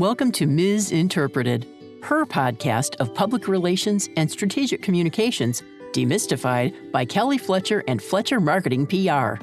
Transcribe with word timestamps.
Welcome 0.00 0.32
to 0.32 0.48
Ms. 0.48 0.90
Interpreted, 0.90 1.68
her 2.02 2.26
podcast 2.26 2.96
of 2.96 3.14
public 3.14 3.46
relations 3.46 4.08
and 4.16 4.28
strategic 4.28 4.82
communications, 4.82 5.62
demystified 5.92 6.90
by 6.90 7.04
Kelly 7.04 7.38
Fletcher 7.38 7.84
and 7.86 8.02
Fletcher 8.02 8.40
Marketing 8.40 8.88
PR. 8.88 9.36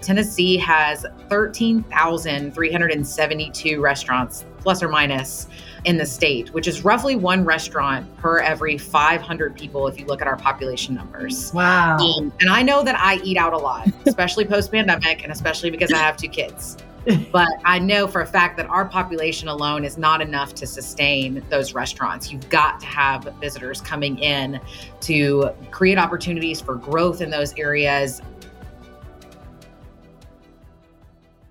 Tennessee 0.00 0.56
has 0.56 1.04
13,372 1.28 3.78
restaurants, 3.78 4.46
plus 4.60 4.82
or 4.82 4.88
minus, 4.88 5.48
in 5.84 5.98
the 5.98 6.06
state, 6.06 6.54
which 6.54 6.66
is 6.66 6.86
roughly 6.86 7.14
one 7.14 7.44
restaurant 7.44 8.16
per 8.16 8.38
every 8.38 8.78
500 8.78 9.54
people 9.54 9.86
if 9.86 10.00
you 10.00 10.06
look 10.06 10.22
at 10.22 10.26
our 10.26 10.38
population 10.38 10.94
numbers. 10.94 11.52
Wow. 11.52 11.98
Um, 11.98 12.32
and 12.40 12.48
I 12.48 12.62
know 12.62 12.82
that 12.84 12.98
I 12.98 13.16
eat 13.16 13.36
out 13.36 13.52
a 13.52 13.58
lot, 13.58 13.86
especially 14.06 14.46
post 14.46 14.72
pandemic, 14.72 15.22
and 15.22 15.30
especially 15.30 15.70
because 15.70 15.92
I 15.92 15.98
have 15.98 16.16
two 16.16 16.30
kids. 16.30 16.78
But 17.32 17.48
I 17.64 17.78
know 17.78 18.06
for 18.06 18.20
a 18.20 18.26
fact 18.26 18.56
that 18.58 18.66
our 18.66 18.84
population 18.84 19.48
alone 19.48 19.84
is 19.84 19.98
not 19.98 20.20
enough 20.20 20.54
to 20.54 20.66
sustain 20.66 21.44
those 21.50 21.74
restaurants. 21.74 22.30
You've 22.30 22.48
got 22.48 22.78
to 22.80 22.86
have 22.86 23.24
visitors 23.40 23.80
coming 23.80 24.18
in 24.18 24.60
to 25.00 25.50
create 25.70 25.98
opportunities 25.98 26.60
for 26.60 26.76
growth 26.76 27.20
in 27.20 27.30
those 27.30 27.54
areas. 27.58 28.22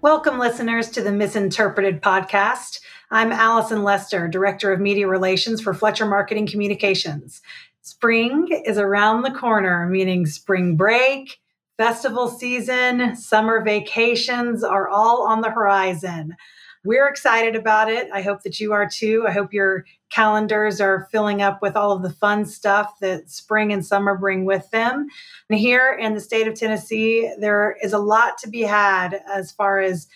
Welcome, 0.01 0.39
listeners, 0.39 0.89
to 0.91 1.01
the 1.01 1.11
Misinterpreted 1.11 2.01
podcast. 2.01 2.79
I'm 3.11 3.31
Allison 3.31 3.83
Lester, 3.83 4.27
Director 4.29 4.71
of 4.71 4.79
Media 4.79 5.07
Relations 5.07 5.61
for 5.61 5.73
Fletcher 5.73 6.05
Marketing 6.05 6.47
Communications. 6.47 7.41
Spring 7.81 8.47
is 8.65 8.77
around 8.77 9.23
the 9.23 9.31
corner, 9.31 9.85
meaning 9.87 10.25
spring 10.25 10.77
break, 10.77 11.39
Festival 11.77 12.27
season, 12.27 13.15
summer 13.15 13.63
vacations 13.63 14.63
are 14.63 14.87
all 14.87 15.27
on 15.27 15.41
the 15.41 15.49
horizon. 15.49 16.35
We're 16.83 17.07
excited 17.07 17.55
about 17.55 17.89
it. 17.89 18.09
I 18.11 18.21
hope 18.21 18.41
that 18.41 18.59
you 18.59 18.73
are 18.73 18.89
too. 18.89 19.25
I 19.27 19.31
hope 19.31 19.53
your 19.53 19.85
calendars 20.09 20.81
are 20.81 21.07
filling 21.11 21.41
up 21.41 21.61
with 21.61 21.75
all 21.75 21.91
of 21.91 22.01
the 22.01 22.09
fun 22.09 22.45
stuff 22.45 22.99
that 23.01 23.29
spring 23.29 23.71
and 23.71 23.85
summer 23.85 24.17
bring 24.17 24.45
with 24.45 24.69
them. 24.71 25.07
And 25.49 25.59
here 25.59 25.91
in 25.93 26.15
the 26.15 26.19
state 26.19 26.47
of 26.47 26.55
Tennessee, 26.55 27.31
there 27.39 27.77
is 27.83 27.93
a 27.93 27.99
lot 27.99 28.37
to 28.39 28.49
be 28.49 28.61
had 28.61 29.21
as 29.31 29.51
far 29.51 29.79
as 29.79 30.07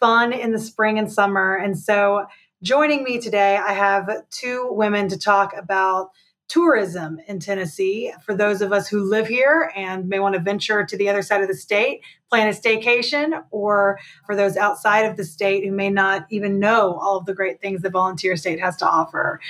fun 0.00 0.32
in 0.32 0.52
the 0.52 0.58
spring 0.58 0.98
and 0.98 1.10
summer. 1.12 1.54
And 1.54 1.78
so, 1.78 2.26
joining 2.62 3.04
me 3.04 3.20
today, 3.20 3.56
I 3.56 3.72
have 3.72 4.10
two 4.30 4.68
women 4.70 5.08
to 5.08 5.18
talk 5.18 5.54
about 5.56 6.10
tourism 6.48 7.18
in 7.26 7.40
Tennessee 7.40 8.12
for 8.24 8.34
those 8.34 8.62
of 8.62 8.72
us 8.72 8.88
who 8.88 9.02
live 9.02 9.26
here 9.26 9.72
and 9.74 10.08
may 10.08 10.20
want 10.20 10.34
to 10.34 10.40
venture 10.40 10.84
to 10.84 10.96
the 10.96 11.08
other 11.08 11.22
side 11.22 11.42
of 11.42 11.48
the 11.48 11.54
state, 11.54 12.00
plan 12.30 12.48
a 12.48 12.52
staycation, 12.52 13.44
or 13.50 13.98
for 14.26 14.36
those 14.36 14.56
outside 14.56 15.00
of 15.06 15.16
the 15.16 15.24
state 15.24 15.64
who 15.64 15.72
may 15.72 15.90
not 15.90 16.26
even 16.30 16.58
know 16.60 16.98
all 17.00 17.16
of 17.16 17.26
the 17.26 17.34
great 17.34 17.60
things 17.60 17.82
the 17.82 17.90
volunteer 17.90 18.36
state 18.36 18.60
has 18.60 18.76
to 18.76 18.86
offer. 18.86 19.40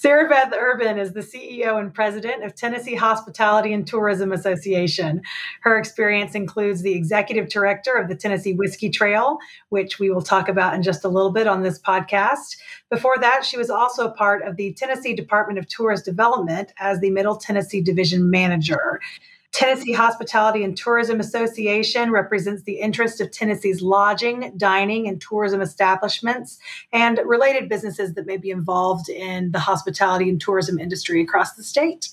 Sara 0.00 0.28
Beth 0.28 0.52
Urban 0.56 0.96
is 0.96 1.12
the 1.12 1.22
CEO 1.22 1.76
and 1.80 1.92
president 1.92 2.44
of 2.44 2.54
Tennessee 2.54 2.94
Hospitality 2.94 3.72
and 3.72 3.84
Tourism 3.84 4.30
Association. 4.30 5.22
Her 5.62 5.76
experience 5.76 6.36
includes 6.36 6.82
the 6.82 6.94
executive 6.94 7.48
director 7.48 7.94
of 7.94 8.08
the 8.08 8.14
Tennessee 8.14 8.52
Whiskey 8.52 8.90
Trail, 8.90 9.38
which 9.70 9.98
we 9.98 10.08
will 10.08 10.22
talk 10.22 10.48
about 10.48 10.74
in 10.74 10.84
just 10.84 11.04
a 11.04 11.08
little 11.08 11.32
bit 11.32 11.48
on 11.48 11.64
this 11.64 11.80
podcast. 11.80 12.58
Before 12.90 13.16
that, 13.18 13.44
she 13.44 13.58
was 13.58 13.70
also 13.70 14.06
a 14.06 14.12
part 14.12 14.46
of 14.46 14.54
the 14.54 14.72
Tennessee 14.74 15.16
Department 15.16 15.58
of 15.58 15.66
Tourist 15.66 16.04
Development 16.04 16.72
as 16.78 17.00
the 17.00 17.10
Middle 17.10 17.34
Tennessee 17.36 17.80
Division 17.80 18.30
Manager. 18.30 19.00
Tennessee 19.52 19.92
Hospitality 19.92 20.62
and 20.62 20.76
Tourism 20.76 21.20
Association 21.20 22.10
represents 22.10 22.62
the 22.62 22.80
interest 22.80 23.20
of 23.20 23.30
Tennessee's 23.32 23.82
lodging, 23.82 24.52
dining, 24.56 25.08
and 25.08 25.20
tourism 25.20 25.60
establishments 25.60 26.58
and 26.92 27.18
related 27.24 27.68
businesses 27.68 28.14
that 28.14 28.26
may 28.26 28.36
be 28.36 28.50
involved 28.50 29.08
in 29.08 29.50
the 29.50 29.58
hospitality 29.58 30.28
and 30.28 30.40
tourism 30.40 30.78
industry 30.78 31.22
across 31.22 31.54
the 31.54 31.64
state. 31.64 32.10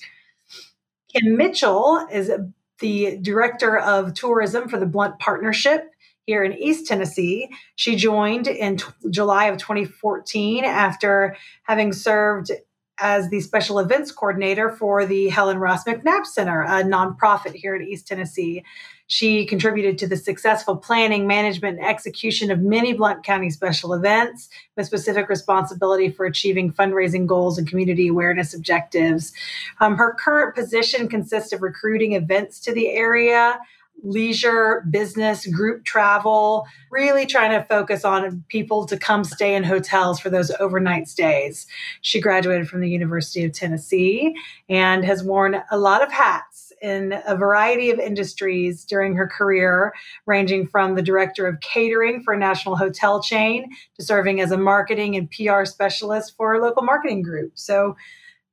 Kim 1.13 1.37
Mitchell 1.37 2.07
is 2.11 2.31
the 2.79 3.17
Director 3.21 3.77
of 3.77 4.13
Tourism 4.13 4.67
for 4.67 4.79
the 4.79 4.85
Blount 4.85 5.19
Partnership 5.19 5.89
here 6.25 6.43
in 6.43 6.53
East 6.53 6.87
Tennessee. 6.87 7.49
She 7.75 7.95
joined 7.95 8.47
in 8.47 8.77
t- 8.77 8.85
July 9.09 9.45
of 9.45 9.57
2014 9.57 10.65
after 10.65 11.37
having 11.63 11.93
served 11.93 12.51
as 12.99 13.29
the 13.29 13.41
special 13.41 13.79
events 13.79 14.11
coordinator 14.11 14.69
for 14.69 15.05
the 15.05 15.29
Helen 15.29 15.57
Ross 15.57 15.83
McNabb 15.83 16.25
Center, 16.25 16.61
a 16.61 16.83
nonprofit 16.83 17.53
here 17.53 17.75
in 17.75 17.87
East 17.87 18.07
Tennessee. 18.07 18.63
She 19.07 19.45
contributed 19.45 19.97
to 19.99 20.07
the 20.07 20.17
successful 20.17 20.77
planning, 20.77 21.27
management, 21.27 21.77
and 21.77 21.87
execution 21.87 22.49
of 22.49 22.61
many 22.61 22.93
Blount 22.93 23.23
County 23.23 23.51
special 23.51 23.93
events 23.93 24.49
with 24.75 24.87
specific 24.87 25.29
responsibility 25.29 26.09
for 26.09 26.25
achieving 26.25 26.71
fundraising 26.71 27.27
goals 27.27 27.57
and 27.57 27.67
community 27.67 28.07
awareness 28.07 28.53
objectives. 28.53 29.31
Um, 29.79 29.95
her 29.97 30.15
current 30.15 30.55
position 30.55 31.07
consists 31.07 31.53
of 31.53 31.61
recruiting 31.61 32.13
events 32.13 32.59
to 32.61 32.73
the 32.73 32.89
area, 32.89 33.59
leisure, 34.03 34.85
business, 34.89 35.47
group 35.47 35.83
travel, 35.83 36.65
really 36.91 37.25
trying 37.25 37.51
to 37.51 37.65
focus 37.67 38.05
on 38.05 38.43
people 38.49 38.85
to 38.85 38.97
come 38.97 39.23
stay 39.23 39.55
in 39.55 39.63
hotels 39.63 40.19
for 40.19 40.29
those 40.29 40.51
overnight 40.59 41.07
stays. 41.07 41.65
She 42.01 42.21
graduated 42.21 42.67
from 42.67 42.81
the 42.81 42.89
University 42.89 43.43
of 43.43 43.51
Tennessee 43.53 44.35
and 44.69 45.03
has 45.03 45.23
worn 45.23 45.61
a 45.71 45.77
lot 45.77 46.03
of 46.03 46.11
hats 46.11 46.71
in 46.81 47.15
a 47.25 47.35
variety 47.35 47.89
of 47.89 47.99
industries 47.99 48.85
during 48.85 49.15
her 49.15 49.27
career, 49.27 49.93
ranging 50.25 50.67
from 50.67 50.95
the 50.95 51.01
director 51.01 51.47
of 51.47 51.59
catering 51.61 52.21
for 52.21 52.33
a 52.33 52.37
national 52.37 52.75
hotel 52.75 53.21
chain 53.21 53.69
to 53.97 54.05
serving 54.05 54.41
as 54.41 54.51
a 54.51 54.57
marketing 54.57 55.15
and 55.15 55.31
PR 55.31 55.65
specialist 55.65 56.35
for 56.37 56.53
a 56.53 56.61
local 56.61 56.83
marketing 56.83 57.21
group. 57.23 57.53
So, 57.55 57.95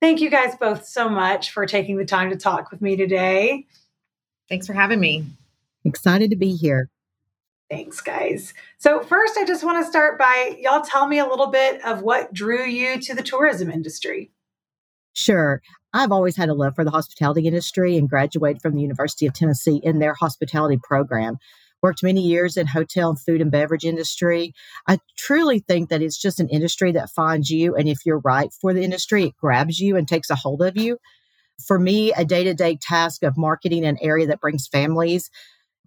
thank 0.01 0.21
you 0.21 0.31
guys 0.31 0.57
both 0.57 0.85
so 0.85 1.09
much 1.09 1.53
for 1.53 1.65
taking 1.67 1.97
the 1.97 2.05
time 2.05 2.31
to 2.31 2.37
talk 2.37 2.71
with 2.71 2.83
me 2.83 2.97
today. 2.97 3.67
Thanks 4.53 4.67
for 4.67 4.75
having 4.75 5.01
me. 5.01 5.25
Excited 5.83 6.29
to 6.29 6.37
be 6.37 6.55
here. 6.55 6.91
Thanks, 7.71 8.03
guys. 8.03 8.53
So, 8.77 9.01
first, 9.01 9.39
I 9.39 9.47
just 9.47 9.65
want 9.65 9.83
to 9.83 9.91
start 9.91 10.19
by 10.19 10.59
y'all 10.61 10.83
tell 10.83 11.09
me 11.09 11.19
a 11.19 11.27
little 11.27 11.47
bit 11.47 11.83
of 11.87 12.03
what 12.03 12.35
drew 12.35 12.63
you 12.63 13.01
to 13.01 13.15
the 13.15 13.23
tourism 13.23 13.71
industry. 13.71 14.31
Sure. 15.15 15.63
I've 15.95 16.13
always 16.13 16.37
had 16.37 16.51
a 16.51 16.55
love 16.55 16.75
for 16.75 16.85
the 16.85 16.91
hospitality 16.91 17.47
industry 17.47 17.97
and 17.97 18.11
graduated 18.11 18.61
from 18.61 18.75
the 18.75 18.83
University 18.83 19.25
of 19.25 19.33
Tennessee 19.33 19.81
in 19.83 20.01
their 20.01 20.13
hospitality 20.13 20.79
program. 20.83 21.39
Worked 21.83 22.03
many 22.03 22.21
years 22.21 22.59
in 22.59 22.67
hotel 22.67 23.09
and 23.09 23.19
food 23.19 23.41
and 23.41 23.51
beverage 23.51 23.87
industry. 23.87 24.53
I 24.87 24.99
truly 25.17 25.61
think 25.61 25.89
that 25.89 26.03
it's 26.03 26.21
just 26.21 26.41
an 26.41 26.51
industry 26.51 26.93
that 26.93 27.09
finds 27.09 27.49
you. 27.49 27.75
And 27.75 27.89
if 27.89 28.05
you're 28.05 28.21
right 28.21 28.53
for 28.61 28.75
the 28.75 28.85
industry, 28.85 29.25
it 29.25 29.37
grabs 29.41 29.81
you 29.81 29.97
and 29.97 30.07
takes 30.07 30.29
a 30.29 30.37
hold 30.37 30.61
of 30.61 30.77
you 30.77 30.99
for 31.67 31.79
me, 31.79 32.13
a 32.13 32.25
day 32.25 32.45
to 32.45 32.55
day 32.55 32.77
task 32.77 33.23
of 33.23 33.37
marketing 33.37 33.85
an 33.85 33.99
area 34.01 34.27
that 34.27 34.41
brings 34.41 34.67
families 34.67 35.31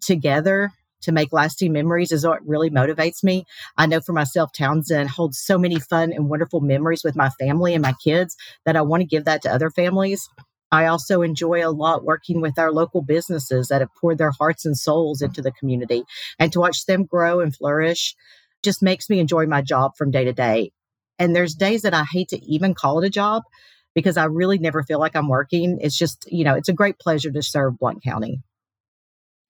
together 0.02 0.72
to 1.02 1.12
make 1.12 1.32
lasting 1.32 1.72
memories 1.72 2.12
is 2.12 2.26
what 2.26 2.46
really 2.46 2.70
motivates 2.70 3.24
me. 3.24 3.46
I 3.78 3.86
know 3.86 4.02
for 4.02 4.14
myself, 4.14 4.52
Townsend 4.54 5.10
holds 5.10 5.38
so 5.38 5.58
many 5.58 5.80
fun 5.80 6.12
and 6.12 6.30
wonderful 6.30 6.62
memories 6.62 7.04
with 7.04 7.16
my 7.16 7.30
family 7.30 7.74
and 7.74 7.82
my 7.82 7.94
kids 8.04 8.36
that 8.66 8.76
I 8.76 8.82
want 8.82 9.02
to 9.02 9.08
give 9.08 9.26
that 9.26 9.42
to 9.44 9.54
other 9.54 9.70
families. 9.70 10.28
I 10.72 10.88
also 10.88 11.22
enjoy 11.22 11.66
a 11.66 11.70
lot 11.70 12.04
working 12.04 12.42
with 12.42 12.58
our 12.58 12.72
local 12.72 13.02
businesses 13.02 13.68
that 13.68 13.82
have 13.82 13.94
poured 14.02 14.18
their 14.18 14.32
hearts 14.32 14.66
and 14.66 14.78
souls 14.78 15.22
into 15.22 15.42
the 15.42 15.52
community 15.52 16.04
and 16.40 16.52
to 16.52 16.60
watch 16.60 16.86
them 16.86 17.06
grow 17.06 17.40
and 17.40 17.56
flourish 17.56 18.16
just 18.64 18.82
makes 18.82 19.10
me 19.10 19.20
enjoy 19.20 19.46
my 19.46 19.62
job 19.62 19.96
from 19.96 20.12
day 20.12 20.26
to 20.26 20.34
day. 20.34 20.72
And 21.20 21.36
there's 21.36 21.54
days 21.54 21.84
that 21.84 21.94
I 21.94 22.04
hate 22.12 22.30
to 22.30 22.44
even 22.44 22.74
call 22.74 23.00
it 23.00 23.06
a 23.06 23.12
job 23.12 23.44
because 23.96 24.18
I 24.18 24.26
really 24.26 24.60
never 24.60 24.84
feel 24.84 25.00
like 25.00 25.16
I'm 25.16 25.30
working. 25.30 25.80
It's 25.82 25.98
just, 25.98 26.32
you 26.32 26.44
know, 26.44 26.54
it's 26.54 26.70
a 26.70 26.74
great 26.74 27.00
pleasure 27.00 27.32
to 27.32 27.42
serve 27.42 27.80
Blount 27.80 28.04
County. 28.04 28.42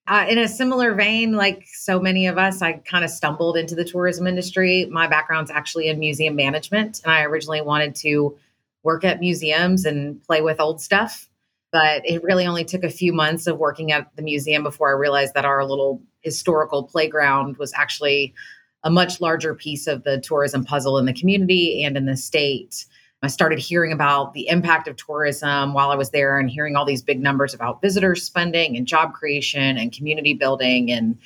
Uh, 0.07 0.27
in 0.29 0.37
a 0.37 0.47
similar 0.47 0.93
vein, 0.93 1.33
like 1.33 1.65
so 1.65 1.99
many 1.99 2.27
of 2.27 2.37
us, 2.37 2.61
I 2.61 2.73
kind 2.73 3.03
of 3.03 3.09
stumbled 3.09 3.57
into 3.57 3.73
the 3.73 3.83
tourism 3.83 4.27
industry. 4.27 4.85
My 4.85 5.07
background's 5.07 5.49
actually 5.49 5.87
in 5.87 5.97
museum 5.97 6.35
management, 6.35 7.01
and 7.03 7.11
I 7.11 7.23
originally 7.23 7.61
wanted 7.61 7.95
to 7.95 8.37
work 8.83 9.03
at 9.03 9.19
museums 9.19 9.83
and 9.83 10.23
play 10.23 10.41
with 10.41 10.59
old 10.59 10.79
stuff. 10.79 11.27
But 11.71 12.03
it 12.05 12.23
really 12.23 12.45
only 12.45 12.63
took 12.63 12.83
a 12.83 12.89
few 12.89 13.13
months 13.13 13.47
of 13.47 13.57
working 13.57 13.91
at 13.91 14.15
the 14.15 14.21
museum 14.21 14.61
before 14.61 14.89
I 14.89 14.99
realized 14.99 15.33
that 15.33 15.43
our 15.43 15.65
little 15.65 16.03
historical 16.21 16.83
playground 16.83 17.57
was 17.57 17.73
actually 17.73 18.35
a 18.83 18.91
much 18.91 19.19
larger 19.19 19.55
piece 19.55 19.87
of 19.87 20.03
the 20.03 20.21
tourism 20.21 20.63
puzzle 20.63 20.99
in 20.99 21.05
the 21.05 21.13
community 21.13 21.83
and 21.83 21.97
in 21.97 22.05
the 22.05 22.15
state. 22.15 22.85
I 23.23 23.27
started 23.27 23.59
hearing 23.59 23.91
about 23.91 24.33
the 24.33 24.47
impact 24.47 24.87
of 24.87 24.97
tourism 24.97 25.73
while 25.73 25.89
I 25.89 25.95
was 25.95 26.11
there 26.11 26.37
and 26.37 26.49
hearing 26.49 26.75
all 26.75 26.85
these 26.85 27.01
big 27.01 27.21
numbers 27.21 27.53
about 27.53 27.81
visitor 27.81 28.15
spending 28.15 28.77
and 28.77 28.85
job 28.85 29.13
creation 29.13 29.77
and 29.77 29.91
community 29.91 30.33
building. 30.33 30.91
And 30.91 31.17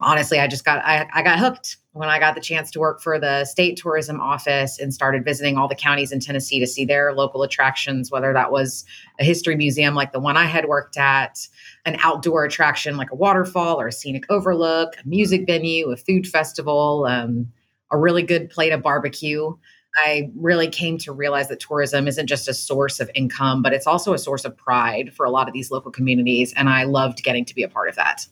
honestly, 0.00 0.40
I 0.40 0.46
just 0.46 0.64
got 0.64 0.84
I, 0.84 1.08
I 1.12 1.22
got 1.22 1.38
hooked 1.38 1.78
when 1.92 2.08
I 2.08 2.18
got 2.18 2.34
the 2.34 2.40
chance 2.40 2.70
to 2.72 2.78
work 2.78 3.00
for 3.00 3.18
the 3.18 3.44
state 3.44 3.76
tourism 3.76 4.20
office 4.20 4.78
and 4.78 4.92
started 4.92 5.24
visiting 5.24 5.56
all 5.56 5.68
the 5.68 5.74
counties 5.74 6.12
in 6.12 6.20
Tennessee 6.20 6.60
to 6.60 6.66
see 6.66 6.84
their 6.84 7.12
local 7.12 7.42
attractions, 7.42 8.10
whether 8.10 8.32
that 8.32 8.52
was 8.52 8.84
a 9.18 9.24
history 9.24 9.56
museum 9.56 9.94
like 9.94 10.12
the 10.12 10.20
one 10.20 10.36
I 10.36 10.44
had 10.44 10.66
worked 10.66 10.96
at, 10.96 11.38
an 11.86 11.96
outdoor 12.00 12.44
attraction 12.44 12.96
like 12.96 13.10
a 13.10 13.16
waterfall 13.16 13.80
or 13.80 13.88
a 13.88 13.92
scenic 13.92 14.24
overlook, 14.28 14.96
a 15.02 15.08
music 15.08 15.46
venue, 15.46 15.90
a 15.90 15.96
food 15.96 16.26
festival. 16.26 17.06
Um, 17.08 17.50
a 17.90 17.98
really 17.98 18.22
good 18.22 18.50
plate 18.50 18.72
of 18.72 18.82
barbecue. 18.82 19.54
I 19.98 20.30
really 20.36 20.68
came 20.68 20.98
to 20.98 21.12
realize 21.12 21.48
that 21.48 21.60
tourism 21.60 22.06
isn't 22.06 22.26
just 22.26 22.48
a 22.48 22.54
source 22.54 23.00
of 23.00 23.10
income, 23.14 23.62
but 23.62 23.72
it's 23.72 23.86
also 23.86 24.12
a 24.12 24.18
source 24.18 24.44
of 24.44 24.56
pride 24.56 25.12
for 25.12 25.26
a 25.26 25.30
lot 25.30 25.48
of 25.48 25.54
these 25.54 25.70
local 25.70 25.90
communities. 25.90 26.52
And 26.54 26.68
I 26.68 26.84
loved 26.84 27.22
getting 27.22 27.44
to 27.44 27.54
be 27.54 27.62
a 27.62 27.68
part 27.68 27.88
of 27.88 27.96
that. 27.96 28.26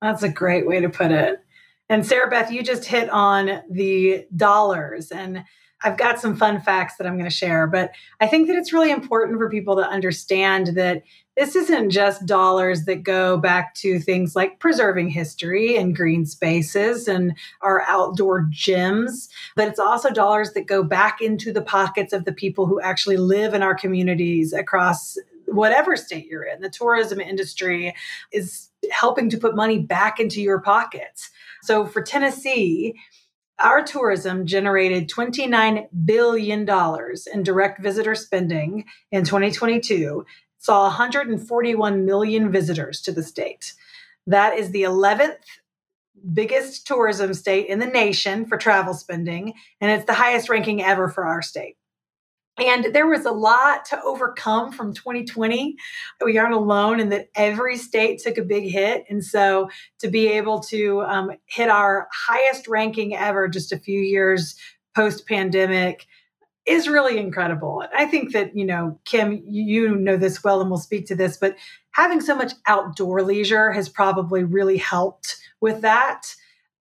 That's 0.00 0.22
a 0.22 0.28
great 0.28 0.66
way 0.66 0.80
to 0.80 0.88
put 0.88 1.10
it. 1.10 1.40
And 1.88 2.06
Sara 2.06 2.30
Beth, 2.30 2.52
you 2.52 2.62
just 2.62 2.84
hit 2.84 3.10
on 3.10 3.62
the 3.70 4.26
dollars. 4.36 5.10
And 5.10 5.44
I've 5.82 5.96
got 5.96 6.20
some 6.20 6.36
fun 6.36 6.60
facts 6.60 6.96
that 6.96 7.06
I'm 7.06 7.14
going 7.14 7.28
to 7.28 7.34
share, 7.34 7.66
but 7.66 7.90
I 8.20 8.26
think 8.26 8.48
that 8.48 8.56
it's 8.56 8.72
really 8.72 8.90
important 8.90 9.38
for 9.38 9.50
people 9.50 9.76
to 9.76 9.88
understand 9.88 10.68
that 10.76 11.02
this 11.36 11.56
isn't 11.56 11.90
just 11.90 12.26
dollars 12.26 12.84
that 12.84 13.02
go 13.02 13.38
back 13.38 13.74
to 13.76 13.98
things 13.98 14.36
like 14.36 14.58
preserving 14.58 15.10
history 15.10 15.76
and 15.76 15.96
green 15.96 16.26
spaces 16.26 17.08
and 17.08 17.34
our 17.62 17.82
outdoor 17.82 18.46
gyms, 18.50 19.28
but 19.56 19.68
it's 19.68 19.78
also 19.78 20.10
dollars 20.10 20.52
that 20.52 20.66
go 20.66 20.82
back 20.82 21.20
into 21.20 21.52
the 21.52 21.62
pockets 21.62 22.12
of 22.12 22.24
the 22.24 22.32
people 22.32 22.66
who 22.66 22.80
actually 22.80 23.16
live 23.16 23.54
in 23.54 23.62
our 23.62 23.74
communities 23.74 24.52
across 24.52 25.16
whatever 25.46 25.96
state 25.96 26.26
you're 26.26 26.44
in. 26.44 26.60
The 26.60 26.70
tourism 26.70 27.20
industry 27.20 27.94
is 28.32 28.68
helping 28.90 29.30
to 29.30 29.38
put 29.38 29.56
money 29.56 29.78
back 29.78 30.20
into 30.20 30.40
your 30.40 30.60
pockets. 30.60 31.30
So 31.62 31.86
for 31.86 32.02
Tennessee, 32.02 32.94
our 33.58 33.82
tourism 33.82 34.46
generated 34.46 35.10
$29 35.10 35.88
billion 36.04 36.68
in 37.34 37.42
direct 37.42 37.82
visitor 37.82 38.14
spending 38.14 38.84
in 39.12 39.24
2022, 39.24 40.24
saw 40.60 40.84
141 40.84 42.04
million 42.04 42.52
visitors 42.52 43.00
to 43.02 43.12
the 43.12 43.22
state. 43.22 43.74
That 44.26 44.56
is 44.56 44.70
the 44.70 44.82
11th 44.82 45.36
biggest 46.34 46.86
tourism 46.86 47.32
state 47.34 47.66
in 47.66 47.78
the 47.78 47.86
nation 47.86 48.44
for 48.44 48.58
travel 48.58 48.94
spending, 48.94 49.54
and 49.80 49.90
it's 49.90 50.04
the 50.04 50.14
highest 50.14 50.48
ranking 50.48 50.82
ever 50.82 51.08
for 51.08 51.24
our 51.24 51.42
state. 51.42 51.76
And 52.58 52.94
there 52.94 53.06
was 53.06 53.24
a 53.24 53.30
lot 53.30 53.86
to 53.86 54.02
overcome 54.02 54.70
from 54.72 54.92
2020. 54.92 55.76
We 56.22 56.36
aren't 56.36 56.52
alone 56.52 57.00
in 57.00 57.08
that 57.08 57.28
every 57.34 57.78
state 57.78 58.20
took 58.20 58.36
a 58.36 58.42
big 58.42 58.70
hit. 58.70 59.04
And 59.08 59.24
so 59.24 59.70
to 60.00 60.08
be 60.08 60.28
able 60.28 60.60
to 60.64 61.00
um, 61.02 61.30
hit 61.46 61.70
our 61.70 62.08
highest 62.12 62.68
ranking 62.68 63.16
ever 63.16 63.48
just 63.48 63.72
a 63.72 63.78
few 63.78 63.98
years 63.98 64.56
post 64.94 65.26
pandemic 65.26 66.06
is 66.66 66.88
really 66.88 67.18
incredible. 67.18 67.84
I 67.96 68.06
think 68.06 68.32
that, 68.32 68.56
you 68.56 68.64
know, 68.64 68.98
Kim, 69.04 69.42
you 69.46 69.96
know 69.96 70.16
this 70.16 70.44
well 70.44 70.60
and 70.60 70.70
we'll 70.70 70.78
speak 70.78 71.06
to 71.06 71.14
this, 71.14 71.36
but 71.36 71.56
having 71.92 72.20
so 72.20 72.36
much 72.36 72.52
outdoor 72.66 73.22
leisure 73.22 73.72
has 73.72 73.88
probably 73.88 74.44
really 74.44 74.76
helped 74.76 75.36
with 75.60 75.80
that 75.80 76.34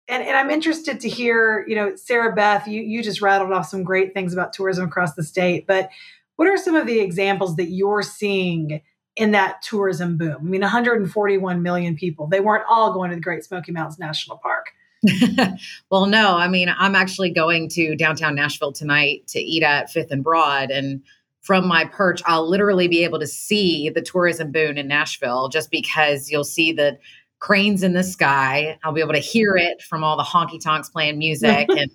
and, 0.09 0.23
and 0.23 0.35
I'm 0.35 0.49
interested 0.49 0.99
to 1.01 1.09
hear, 1.09 1.63
you 1.67 1.75
know, 1.75 1.95
Sara 1.95 2.33
Beth, 2.33 2.67
you, 2.67 2.81
you 2.81 3.03
just 3.03 3.21
rattled 3.21 3.53
off 3.53 3.69
some 3.69 3.83
great 3.83 4.13
things 4.13 4.33
about 4.33 4.53
tourism 4.53 4.85
across 4.85 5.13
the 5.13 5.23
state, 5.23 5.67
but 5.67 5.89
what 6.35 6.47
are 6.47 6.57
some 6.57 6.75
of 6.75 6.87
the 6.87 6.99
examples 6.99 7.55
that 7.57 7.69
you're 7.69 8.01
seeing 8.01 8.81
in 9.15 9.31
that 9.31 9.61
tourism 9.61 10.17
boom? 10.17 10.37
I 10.39 10.43
mean, 10.43 10.61
141 10.61 11.61
million 11.61 11.95
people, 11.95 12.27
they 12.27 12.39
weren't 12.39 12.65
all 12.67 12.91
going 12.93 13.11
to 13.11 13.15
the 13.15 13.21
Great 13.21 13.43
Smoky 13.43 13.71
Mountains 13.71 13.99
National 13.99 14.37
Park. 14.37 14.71
well, 15.89 16.05
no, 16.05 16.35
I 16.35 16.47
mean, 16.47 16.73
I'm 16.77 16.95
actually 16.95 17.29
going 17.29 17.69
to 17.69 17.95
downtown 17.95 18.35
Nashville 18.35 18.73
tonight 18.73 19.27
to 19.27 19.39
eat 19.39 19.63
at 19.63 19.89
Fifth 19.89 20.11
and 20.11 20.23
Broad. 20.23 20.71
And 20.71 21.01
from 21.41 21.67
my 21.67 21.85
perch, 21.85 22.21
I'll 22.25 22.47
literally 22.47 22.87
be 22.87 23.03
able 23.03 23.19
to 23.19 23.27
see 23.27 23.89
the 23.89 24.01
tourism 24.01 24.51
boom 24.51 24.77
in 24.77 24.87
Nashville 24.87 25.49
just 25.49 25.71
because 25.71 26.29
you'll 26.29 26.43
see 26.43 26.71
the 26.71 26.97
cranes 27.39 27.83
in 27.83 27.93
the 27.93 28.03
sky. 28.03 28.77
I'll 28.83 28.91
be 28.91 29.01
able 29.01 29.13
to 29.13 29.19
hear 29.19 29.55
it 29.55 29.81
from 29.81 30.03
all 30.03 30.17
the 30.17 30.23
honky 30.23 30.61
tonks 30.61 30.89
playing 30.89 31.17
music 31.17 31.67
and 31.69 31.89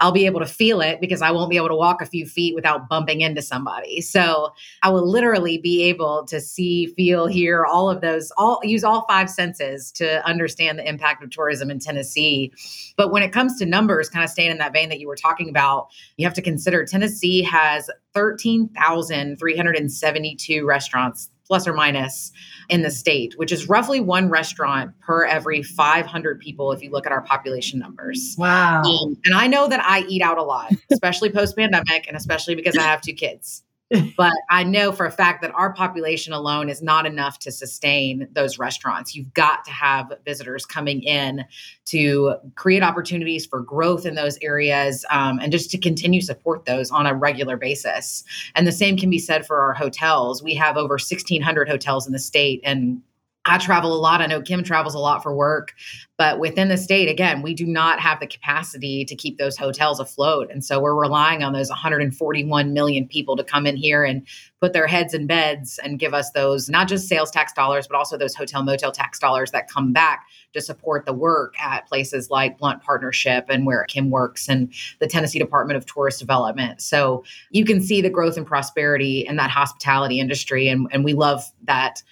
I'll 0.00 0.12
be 0.12 0.26
able 0.26 0.40
to 0.40 0.46
feel 0.46 0.80
it 0.80 1.00
because 1.00 1.22
I 1.22 1.30
won't 1.30 1.50
be 1.50 1.56
able 1.56 1.68
to 1.68 1.76
walk 1.76 2.02
a 2.02 2.06
few 2.06 2.26
feet 2.26 2.54
without 2.54 2.88
bumping 2.88 3.20
into 3.20 3.42
somebody. 3.42 4.00
So 4.00 4.52
I 4.82 4.90
will 4.90 5.08
literally 5.08 5.58
be 5.58 5.84
able 5.84 6.24
to 6.26 6.40
see, 6.40 6.86
feel, 6.96 7.26
hear 7.26 7.64
all 7.64 7.90
of 7.90 8.00
those, 8.00 8.32
all 8.36 8.60
use 8.62 8.82
all 8.82 9.04
five 9.06 9.28
senses 9.28 9.92
to 9.92 10.26
understand 10.26 10.78
the 10.78 10.88
impact 10.88 11.22
of 11.22 11.28
tourism 11.30 11.70
in 11.70 11.78
Tennessee. 11.78 12.52
But 12.96 13.12
when 13.12 13.22
it 13.22 13.32
comes 13.32 13.58
to 13.58 13.66
numbers, 13.66 14.08
kind 14.08 14.24
of 14.24 14.30
staying 14.30 14.50
in 14.50 14.58
that 14.58 14.72
vein 14.72 14.88
that 14.88 15.00
you 15.00 15.08
were 15.08 15.16
talking 15.16 15.48
about, 15.48 15.88
you 16.16 16.26
have 16.26 16.34
to 16.34 16.42
consider 16.42 16.84
Tennessee 16.84 17.42
has 17.42 17.88
13,372 18.14 20.66
restaurants 20.66 21.30
plus 21.50 21.66
or 21.66 21.72
minus 21.72 22.30
in 22.68 22.82
the 22.82 22.92
state, 22.92 23.36
which 23.36 23.50
is 23.50 23.68
roughly 23.68 23.98
one 23.98 24.30
restaurant 24.30 24.92
per 25.00 25.24
every 25.24 25.64
500 25.64 26.38
people 26.38 26.70
if 26.70 26.80
you 26.80 26.90
look 26.92 27.06
at 27.06 27.10
our 27.10 27.22
population 27.22 27.80
numbers. 27.80 28.36
Wow. 28.38 28.82
Um, 28.82 29.16
and 29.24 29.34
I 29.34 29.48
know 29.48 29.66
that 29.66 29.84
I 29.84 30.04
eat 30.08 30.22
out 30.22 30.38
a 30.38 30.44
lot, 30.44 30.72
especially 30.92 31.30
post 31.30 31.56
pandemic, 31.56 32.06
and 32.06 32.16
especially 32.16 32.54
because 32.54 32.76
I 32.76 32.82
have 32.82 33.00
two 33.00 33.14
kids 33.14 33.64
but 34.16 34.34
I 34.50 34.62
know 34.62 34.92
for 34.92 35.04
a 35.04 35.10
fact 35.10 35.42
that 35.42 35.52
our 35.54 35.72
population 35.72 36.32
alone 36.32 36.68
is 36.68 36.80
not 36.80 37.06
enough 37.06 37.38
to 37.40 37.50
sustain 37.50 38.28
those 38.32 38.58
restaurants. 38.58 39.16
You've 39.16 39.34
got 39.34 39.64
to 39.64 39.72
have 39.72 40.12
visitors 40.24 40.64
coming 40.64 41.02
in 41.02 41.44
to 41.86 42.36
create 42.54 42.84
opportunities 42.84 43.46
for 43.46 43.60
growth 43.60 44.06
in 44.06 44.14
those 44.14 44.38
areas 44.42 45.04
um, 45.10 45.40
and 45.40 45.50
just 45.50 45.70
to 45.72 45.78
continue 45.78 46.20
support 46.20 46.66
those 46.66 46.90
on 46.92 47.06
a 47.06 47.14
regular 47.14 47.56
basis. 47.56 48.22
And 48.54 48.66
the 48.66 48.72
same 48.72 48.96
can 48.96 49.10
be 49.10 49.18
said 49.18 49.44
for 49.44 49.60
our 49.60 49.74
hotels. 49.74 50.42
We 50.42 50.54
have 50.54 50.76
over 50.76 50.94
1,600 50.94 51.68
hotels 51.68 52.06
in 52.06 52.12
the 52.12 52.18
state, 52.18 52.60
and 52.62 53.02
I 53.46 53.56
travel 53.56 53.94
a 53.94 53.98
lot. 53.98 54.20
I 54.20 54.26
know 54.26 54.42
Kim 54.42 54.62
travels 54.62 54.94
a 54.94 54.98
lot 54.98 55.22
for 55.22 55.34
work, 55.34 55.72
but 56.18 56.38
within 56.38 56.68
the 56.68 56.76
state, 56.76 57.08
again, 57.08 57.40
we 57.40 57.54
do 57.54 57.64
not 57.64 57.98
have 57.98 58.20
the 58.20 58.26
capacity 58.26 59.02
to 59.06 59.16
keep 59.16 59.38
those 59.38 59.56
hotels 59.56 59.98
afloat. 59.98 60.50
And 60.50 60.62
so 60.62 60.78
we're 60.78 60.94
relying 60.94 61.42
on 61.42 61.54
those 61.54 61.70
141 61.70 62.72
million 62.74 63.08
people 63.08 63.36
to 63.36 63.44
come 63.44 63.66
in 63.66 63.76
here 63.76 64.04
and 64.04 64.26
put 64.60 64.74
their 64.74 64.86
heads 64.86 65.14
in 65.14 65.26
beds 65.26 65.80
and 65.82 65.98
give 65.98 66.12
us 66.12 66.30
those 66.32 66.68
not 66.68 66.86
just 66.86 67.08
sales 67.08 67.30
tax 67.30 67.54
dollars, 67.54 67.86
but 67.86 67.96
also 67.96 68.18
those 68.18 68.34
hotel 68.34 68.62
motel 68.62 68.92
tax 68.92 69.18
dollars 69.18 69.52
that 69.52 69.70
come 69.70 69.90
back 69.90 70.26
to 70.52 70.60
support 70.60 71.06
the 71.06 71.14
work 71.14 71.58
at 71.58 71.86
places 71.88 72.28
like 72.28 72.58
Blount 72.58 72.82
Partnership 72.82 73.46
and 73.48 73.64
where 73.64 73.84
Kim 73.84 74.10
works 74.10 74.50
and 74.50 74.70
the 74.98 75.06
Tennessee 75.06 75.38
Department 75.38 75.78
of 75.78 75.86
Tourist 75.86 76.18
Development. 76.18 76.82
So 76.82 77.24
you 77.50 77.64
can 77.64 77.80
see 77.80 78.02
the 78.02 78.10
growth 78.10 78.36
and 78.36 78.46
prosperity 78.46 79.20
in 79.26 79.36
that 79.36 79.50
hospitality 79.50 80.20
industry. 80.20 80.68
And, 80.68 80.88
and 80.90 81.04
we 81.04 81.14
love 81.14 81.42
that 81.64 82.02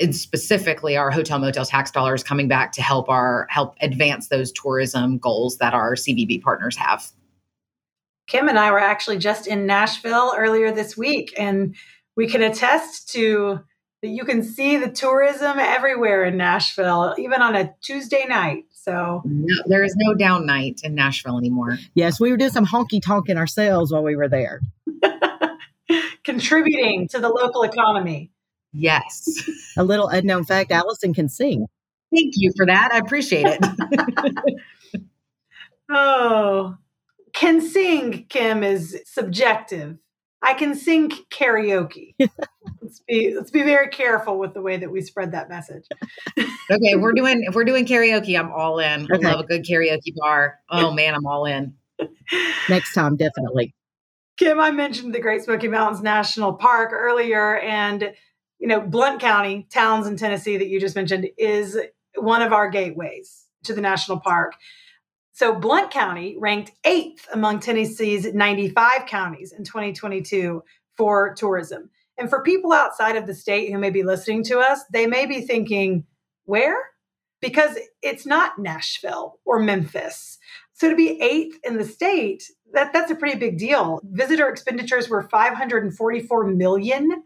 and 0.00 0.16
specifically 0.16 0.96
our 0.96 1.10
hotel 1.10 1.38
motel 1.38 1.64
tax 1.64 1.90
dollars 1.90 2.22
coming 2.22 2.48
back 2.48 2.72
to 2.72 2.82
help 2.82 3.08
our 3.08 3.46
help 3.50 3.76
advance 3.80 4.28
those 4.28 4.50
tourism 4.52 5.18
goals 5.18 5.58
that 5.58 5.74
our 5.74 5.94
CVB 5.94 6.42
partners 6.42 6.76
have. 6.76 7.10
Kim 8.26 8.48
and 8.48 8.58
I 8.58 8.70
were 8.70 8.78
actually 8.78 9.18
just 9.18 9.46
in 9.46 9.66
Nashville 9.66 10.32
earlier 10.36 10.72
this 10.72 10.96
week, 10.96 11.34
and 11.36 11.74
we 12.16 12.28
can 12.28 12.42
attest 12.42 13.10
to 13.10 13.60
that 14.02 14.08
you 14.08 14.24
can 14.24 14.42
see 14.42 14.78
the 14.78 14.90
tourism 14.90 15.58
everywhere 15.58 16.24
in 16.24 16.36
Nashville, 16.36 17.14
even 17.18 17.42
on 17.42 17.54
a 17.54 17.74
Tuesday 17.82 18.24
night. 18.26 18.64
So 18.70 19.20
no, 19.24 19.62
there 19.66 19.84
is 19.84 19.94
no 19.96 20.14
down 20.14 20.46
night 20.46 20.80
in 20.82 20.94
Nashville 20.94 21.36
anymore. 21.36 21.78
Yes, 21.94 22.18
we 22.18 22.30
were 22.30 22.38
doing 22.38 22.50
some 22.50 22.66
honky 22.66 23.00
tonking 23.00 23.36
ourselves 23.36 23.92
while 23.92 24.02
we 24.02 24.16
were 24.16 24.28
there. 24.28 24.62
Contributing 26.24 27.08
to 27.08 27.18
the 27.18 27.28
local 27.28 27.62
economy. 27.62 28.30
Yes. 28.72 29.48
A 29.76 29.84
little 29.84 30.08
unknown 30.08 30.44
fact 30.44 30.70
Allison 30.70 31.14
can 31.14 31.28
sing. 31.28 31.66
Thank 32.14 32.34
you 32.36 32.52
for 32.56 32.66
that. 32.66 32.90
I 32.92 32.98
appreciate 32.98 33.46
it. 33.46 35.02
oh, 35.90 36.76
can 37.32 37.60
sing, 37.60 38.26
Kim, 38.28 38.64
is 38.64 39.00
subjective. 39.06 39.98
I 40.42 40.54
can 40.54 40.74
sing 40.74 41.10
karaoke. 41.30 42.14
let's 42.82 43.00
be 43.06 43.34
let's 43.36 43.50
be 43.50 43.62
very 43.62 43.88
careful 43.88 44.38
with 44.38 44.54
the 44.54 44.62
way 44.62 44.76
that 44.78 44.90
we 44.90 45.02
spread 45.02 45.32
that 45.32 45.48
message. 45.48 45.84
okay, 46.38 46.96
we're 46.96 47.12
doing 47.12 47.44
if 47.46 47.54
we're 47.54 47.64
doing 47.64 47.86
karaoke, 47.86 48.38
I'm 48.38 48.50
all 48.50 48.78
in. 48.78 49.06
Okay. 49.12 49.26
I 49.26 49.32
love 49.32 49.40
a 49.40 49.46
good 49.46 49.64
karaoke 49.64 50.14
bar. 50.16 50.58
Oh 50.70 50.92
man, 50.92 51.14
I'm 51.14 51.26
all 51.26 51.44
in. 51.44 51.74
Next 52.68 52.94
time, 52.94 53.16
definitely. 53.16 53.74
Kim, 54.38 54.58
I 54.58 54.70
mentioned 54.70 55.14
the 55.14 55.20
Great 55.20 55.44
Smoky 55.44 55.68
Mountains 55.68 56.02
National 56.02 56.54
Park 56.54 56.92
earlier, 56.94 57.58
and 57.58 58.14
you 58.60 58.68
know, 58.68 58.80
Blount 58.80 59.20
County, 59.20 59.66
Townsend 59.70 60.18
Tennessee 60.18 60.58
that 60.58 60.68
you 60.68 60.78
just 60.78 60.94
mentioned, 60.94 61.28
is 61.38 61.78
one 62.14 62.42
of 62.42 62.52
our 62.52 62.68
gateways 62.68 63.46
to 63.64 63.74
the 63.74 63.80
national 63.80 64.20
park. 64.20 64.54
So 65.32 65.54
Blount 65.54 65.90
County 65.90 66.36
ranked 66.38 66.72
eighth 66.84 67.26
among 67.32 67.60
Tennessee's 67.60 68.32
95 68.32 69.06
counties 69.06 69.52
in 69.52 69.64
2022 69.64 70.62
for 70.96 71.34
tourism. 71.34 71.90
And 72.18 72.28
for 72.28 72.42
people 72.42 72.74
outside 72.74 73.16
of 73.16 73.26
the 73.26 73.34
state 73.34 73.72
who 73.72 73.78
may 73.78 73.88
be 73.88 74.02
listening 74.02 74.44
to 74.44 74.58
us, 74.58 74.80
they 74.92 75.06
may 75.06 75.24
be 75.24 75.40
thinking, 75.40 76.04
where? 76.44 76.76
Because 77.40 77.78
it's 78.02 78.26
not 78.26 78.58
Nashville 78.58 79.38
or 79.46 79.58
Memphis. 79.58 80.36
So 80.74 80.90
to 80.90 80.96
be 80.96 81.18
eighth 81.22 81.58
in 81.64 81.78
the 81.78 81.84
state, 81.84 82.44
that, 82.74 82.92
that's 82.92 83.10
a 83.10 83.14
pretty 83.14 83.38
big 83.38 83.56
deal. 83.56 84.00
Visitor 84.04 84.48
expenditures 84.48 85.08
were 85.08 85.22
544 85.22 86.44
million 86.48 87.22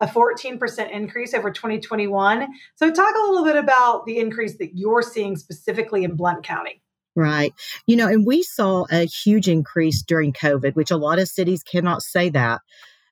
a 0.00 0.06
14% 0.06 0.90
increase 0.90 1.34
over 1.34 1.50
2021. 1.50 2.48
So, 2.76 2.90
talk 2.90 3.14
a 3.14 3.30
little 3.30 3.44
bit 3.44 3.56
about 3.56 4.06
the 4.06 4.18
increase 4.18 4.58
that 4.58 4.76
you're 4.76 5.02
seeing 5.02 5.36
specifically 5.36 6.04
in 6.04 6.16
Blount 6.16 6.44
County. 6.44 6.82
Right. 7.16 7.52
You 7.86 7.96
know, 7.96 8.06
and 8.06 8.24
we 8.24 8.44
saw 8.44 8.86
a 8.92 9.04
huge 9.04 9.48
increase 9.48 10.02
during 10.02 10.32
COVID, 10.32 10.76
which 10.76 10.92
a 10.92 10.96
lot 10.96 11.18
of 11.18 11.28
cities 11.28 11.64
cannot 11.64 12.02
say 12.02 12.28
that. 12.30 12.60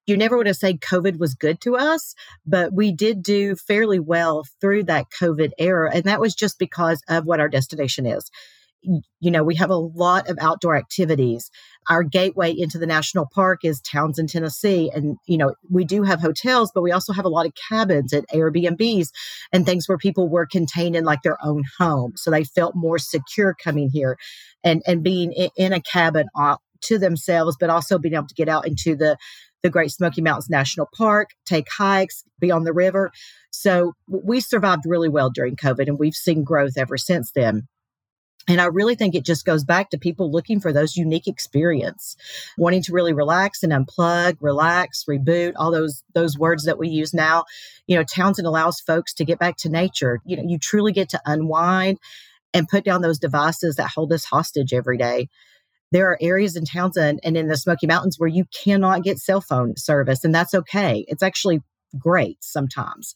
You 0.07 0.16
never 0.16 0.37
would 0.37 0.47
have 0.47 0.57
said 0.57 0.81
COVID 0.81 1.19
was 1.19 1.35
good 1.35 1.61
to 1.62 1.76
us, 1.76 2.14
but 2.47 2.73
we 2.73 2.93
did 2.93 3.21
do 3.23 3.57
fairly 3.57 3.99
well 3.99 4.45
through 4.61 4.85
that 4.85 5.07
COVID 5.11 5.50
era. 5.59 5.90
And 5.93 6.05
that 6.05 6.21
was 6.21 6.37
just 6.37 6.61
because 6.61 7.02
of 7.09 7.26
what 7.26 7.40
our 7.40 7.49
destination 7.49 8.07
is 8.07 8.31
you 9.21 9.31
know, 9.31 9.43
we 9.43 9.57
have 9.57 9.71
a 9.71 9.76
lot 9.76 10.28
of 10.28 10.38
outdoor 10.40 10.76
activities. 10.76 11.50
Our 11.88 12.02
gateway 12.02 12.52
into 12.52 12.78
the 12.78 12.87
national 12.87 13.26
park 13.35 13.64
is 13.64 13.81
Townsend, 13.81 14.28
Tennessee. 14.28 14.90
And, 14.95 15.16
you 15.26 15.38
know, 15.38 15.55
we 15.71 15.85
do 15.85 16.02
have 16.02 16.21
hotels, 16.21 16.71
but 16.75 16.83
we 16.83 16.93
also 16.93 17.12
have 17.12 17.25
a 17.25 17.31
lot 17.31 17.47
of 17.47 17.52
cabins 17.69 18.12
and 18.12 18.26
Airbnbs 18.28 19.09
and 19.52 19.64
things 19.64 19.88
where 19.88 19.99
people 19.99 20.28
were 20.28 20.47
contained 20.47 20.97
in 20.97 21.05
like 21.05 21.23
their 21.23 21.38
own 21.45 21.64
home. 21.78 22.12
So 22.16 22.31
they 22.31 22.45
felt 22.45 22.75
more 22.75 22.99
secure 22.99 23.55
coming 23.55 23.90
here 23.90 24.16
and, 24.64 24.83
and 24.87 25.02
being 25.02 25.33
in, 25.33 25.50
in 25.57 25.73
a 25.73 25.81
cabin 25.81 26.28
uh, 26.38 26.57
to 26.83 26.99
themselves, 26.99 27.57
but 27.59 27.71
also 27.71 27.99
being 27.99 28.14
able 28.14 28.28
to 28.28 28.35
get 28.35 28.49
out 28.49 28.66
into 28.66 28.97
the, 28.97 29.16
the 29.62 29.71
Great 29.71 29.90
Smoky 29.90 30.23
Mountains 30.23 30.50
National 30.50 30.88
Park, 30.97 31.31
take 31.47 31.66
hikes, 31.71 32.23
be 32.38 32.50
on 32.50 32.64
the 32.64 32.73
river. 32.73 33.11
So 33.50 33.95
we 34.07 34.40
survived 34.40 34.85
really 34.87 35.09
well 35.09 35.31
during 35.31 35.57
COVID 35.57 35.88
and 35.88 35.99
we've 35.99 36.14
seen 36.14 36.45
growth 36.45 36.75
ever 36.76 36.97
since 36.97 37.33
then. 37.35 37.66
And 38.49 38.61
I 38.61 38.67
really 38.67 38.95
think 38.95 39.15
it 39.15 39.25
just 39.25 39.45
goes 39.45 39.65
back 39.65 39.91
to 39.91 39.99
people 39.99 40.31
looking 40.31 40.61
for 40.61 40.73
those 40.73 40.97
unique 40.97 41.26
experience, 41.26 42.17
wanting 42.57 42.83
to 42.85 42.93
really 42.93 43.12
relax 43.12 43.62
and 43.62 43.73
unplug, 43.73 44.37
relax, 44.41 45.05
reboot, 45.09 45.55
all 45.57 45.73
those 45.73 46.05
those 46.15 46.38
words 46.38 46.65
that 46.65 46.79
we 46.79 46.88
use 46.88 47.12
now. 47.12 47.45
You 47.87 47.97
know, 47.97 48.05
Townsend 48.05 48.47
allows 48.47 48.81
folks 48.81 49.15
to 49.15 49.25
get 49.25 49.38
back 49.38 49.57
to 49.59 49.69
nature. 49.69 50.21
You 50.25 50.37
know, 50.37 50.45
you 50.47 50.59
truly 50.59 50.93
get 50.93 51.09
to 51.11 51.21
unwind 51.26 51.99
and 52.55 52.69
put 52.69 52.85
down 52.85 53.03
those 53.03 53.19
devices 53.19 53.76
that 53.76 53.91
hold 53.91 54.12
us 54.12 54.25
hostage 54.25 54.73
every 54.73 54.97
day. 54.97 55.29
There 55.91 56.11
are 56.11 56.19
areas 56.21 56.57
in 56.57 56.65
Townsend 56.65 57.21
and 57.25 57.37
in 57.37 57.49
the 57.49 57.57
Smoky 57.57 57.87
Mountains 57.87 58.19
where 58.19 58.29
you 58.29 58.45
cannot 58.65 59.03
get 59.03 59.19
cell 59.19 59.41
phone 59.41 59.76
service, 59.76 60.25
and 60.25 60.35
that's 60.35 60.55
okay. 60.55 61.05
It's 61.09 61.23
actually 61.23 61.62
great 61.99 62.38
sometimes 62.41 63.15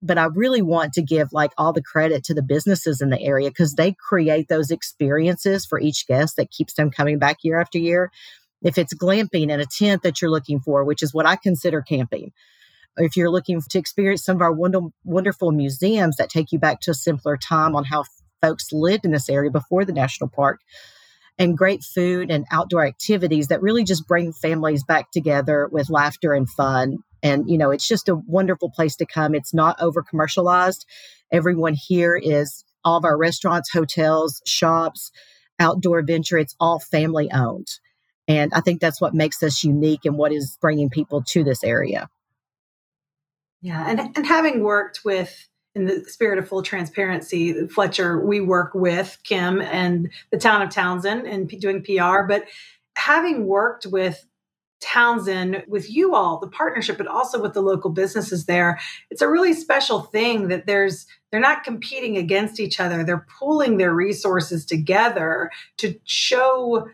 but 0.00 0.18
I 0.18 0.26
really 0.26 0.62
want 0.62 0.92
to 0.94 1.02
give 1.02 1.32
like 1.32 1.52
all 1.58 1.72
the 1.72 1.82
credit 1.82 2.24
to 2.24 2.34
the 2.34 2.42
businesses 2.42 3.00
in 3.00 3.10
the 3.10 3.20
area 3.20 3.50
because 3.50 3.74
they 3.74 3.94
create 3.98 4.48
those 4.48 4.70
experiences 4.70 5.66
for 5.66 5.80
each 5.80 6.06
guest 6.06 6.36
that 6.36 6.50
keeps 6.50 6.74
them 6.74 6.90
coming 6.90 7.18
back 7.18 7.38
year 7.42 7.60
after 7.60 7.78
year. 7.78 8.10
If 8.62 8.78
it's 8.78 8.94
glamping 8.94 9.52
and 9.52 9.62
a 9.62 9.66
tent 9.66 10.02
that 10.02 10.20
you're 10.20 10.30
looking 10.30 10.60
for, 10.60 10.84
which 10.84 11.02
is 11.02 11.14
what 11.14 11.26
I 11.26 11.36
consider 11.36 11.82
camping, 11.82 12.32
if 12.96 13.16
you're 13.16 13.30
looking 13.30 13.60
to 13.60 13.78
experience 13.78 14.24
some 14.24 14.36
of 14.36 14.42
our 14.42 14.52
wonder- 14.52 14.90
wonderful 15.04 15.52
museums 15.52 16.16
that 16.16 16.30
take 16.30 16.52
you 16.52 16.58
back 16.58 16.80
to 16.80 16.92
a 16.92 16.94
simpler 16.94 17.36
time 17.36 17.76
on 17.76 17.84
how 17.84 18.04
folks 18.40 18.72
lived 18.72 19.04
in 19.04 19.12
this 19.12 19.28
area 19.28 19.50
before 19.50 19.84
the 19.84 19.92
national 19.92 20.30
park, 20.30 20.60
and 21.38 21.56
great 21.56 21.84
food 21.84 22.30
and 22.30 22.44
outdoor 22.50 22.84
activities 22.84 23.48
that 23.48 23.62
really 23.62 23.84
just 23.84 24.08
bring 24.08 24.32
families 24.32 24.82
back 24.84 25.10
together 25.12 25.68
with 25.70 25.88
laughter 25.88 26.32
and 26.32 26.50
fun 26.50 26.98
and, 27.22 27.48
you 27.48 27.58
know, 27.58 27.70
it's 27.70 27.88
just 27.88 28.08
a 28.08 28.16
wonderful 28.16 28.70
place 28.70 28.96
to 28.96 29.06
come. 29.06 29.34
It's 29.34 29.54
not 29.54 29.80
over 29.80 30.02
commercialized. 30.02 30.86
Everyone 31.32 31.74
here 31.74 32.16
is 32.16 32.64
all 32.84 32.96
of 32.96 33.04
our 33.04 33.16
restaurants, 33.16 33.70
hotels, 33.70 34.40
shops, 34.46 35.10
outdoor 35.58 36.02
venture, 36.02 36.38
it's 36.38 36.54
all 36.60 36.78
family 36.78 37.30
owned. 37.32 37.68
And 38.26 38.52
I 38.54 38.60
think 38.60 38.80
that's 38.80 39.00
what 39.00 39.14
makes 39.14 39.42
us 39.42 39.64
unique 39.64 40.04
and 40.04 40.16
what 40.16 40.32
is 40.32 40.58
bringing 40.60 40.90
people 40.90 41.22
to 41.28 41.42
this 41.42 41.64
area. 41.64 42.08
Yeah. 43.60 43.84
And, 43.88 44.16
and 44.16 44.26
having 44.26 44.62
worked 44.62 45.00
with, 45.04 45.48
in 45.74 45.86
the 45.86 46.04
spirit 46.04 46.38
of 46.38 46.48
full 46.48 46.62
transparency, 46.62 47.66
Fletcher, 47.68 48.24
we 48.24 48.40
work 48.40 48.74
with 48.74 49.18
Kim 49.24 49.60
and 49.60 50.10
the 50.30 50.38
town 50.38 50.62
of 50.62 50.70
Townsend 50.70 51.26
and 51.26 51.48
doing 51.48 51.82
PR. 51.82 52.22
But 52.28 52.44
having 52.96 53.46
worked 53.46 53.86
with 53.86 54.26
Townsend 54.80 55.64
with 55.66 55.90
you 55.90 56.14
all, 56.14 56.38
the 56.38 56.48
partnership, 56.48 56.98
but 56.98 57.06
also 57.06 57.40
with 57.42 57.52
the 57.52 57.60
local 57.60 57.90
businesses 57.90 58.46
there. 58.46 58.78
It's 59.10 59.22
a 59.22 59.28
really 59.28 59.52
special 59.52 60.02
thing 60.02 60.48
that 60.48 60.66
there's 60.66 61.06
they're 61.30 61.40
not 61.40 61.64
competing 61.64 62.16
against 62.16 62.60
each 62.60 62.80
other. 62.80 63.04
They're 63.04 63.26
pooling 63.38 63.76
their 63.76 63.92
resources 63.92 64.64
together 64.64 65.50
to 65.78 65.98
show 66.04 66.88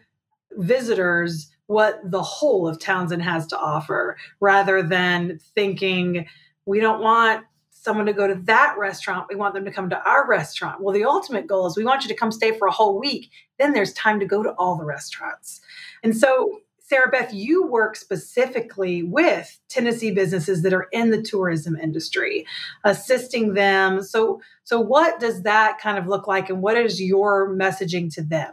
visitors 0.53 1.51
what 1.67 2.01
the 2.05 2.23
whole 2.23 2.67
of 2.69 2.79
Townsend 2.79 3.23
has 3.23 3.47
to 3.49 3.59
offer 3.59 4.17
rather 4.41 4.83
than 4.83 5.39
thinking 5.55 6.27
we 6.67 6.81
don't 6.81 7.01
want 7.01 7.45
someone 7.71 8.07
to 8.07 8.13
go 8.15 8.27
to 8.27 8.35
that 8.45 8.75
restaurant. 8.79 9.27
We 9.29 9.37
want 9.37 9.55
them 9.55 9.67
to 9.67 9.71
come 9.71 9.91
to 9.91 10.09
our 10.09 10.27
restaurant. 10.27 10.81
Well, 10.81 10.95
the 10.95 11.05
ultimate 11.05 11.47
goal 11.47 11.67
is 11.67 11.77
we 11.77 11.85
want 11.85 12.03
you 12.03 12.09
to 12.09 12.15
come 12.15 12.33
stay 12.33 12.57
for 12.59 12.67
a 12.67 12.73
whole 12.73 12.99
week. 12.99 13.31
Then 13.59 13.73
there's 13.73 13.93
time 13.93 14.21
to 14.21 14.27
go 14.27 14.43
to 14.43 14.53
all 14.53 14.77
the 14.77 14.85
restaurants. 14.85 15.61
And 16.03 16.17
so 16.17 16.61
Sara 16.87 17.11
Beth, 17.11 17.33
you 17.33 17.67
work 17.67 17.97
specifically 17.97 19.03
with 19.03 19.59
Tennessee 19.71 20.11
businesses 20.11 20.63
that 20.63 20.75
are 20.75 20.87
in 20.93 21.09
the 21.09 21.23
tourism 21.23 21.77
industry, 21.77 22.47
assisting 22.85 23.55
them. 23.55 24.03
So, 24.03 24.43
so 24.65 24.81
what 24.81 25.19
does 25.19 25.45
that 25.45 25.79
kind 25.81 25.97
of 25.97 26.07
look 26.07 26.27
like, 26.27 26.51
and 26.51 26.61
what 26.61 26.77
is 26.77 27.01
your 27.01 27.49
messaging 27.49 28.13
to 28.15 28.23
them? 28.23 28.53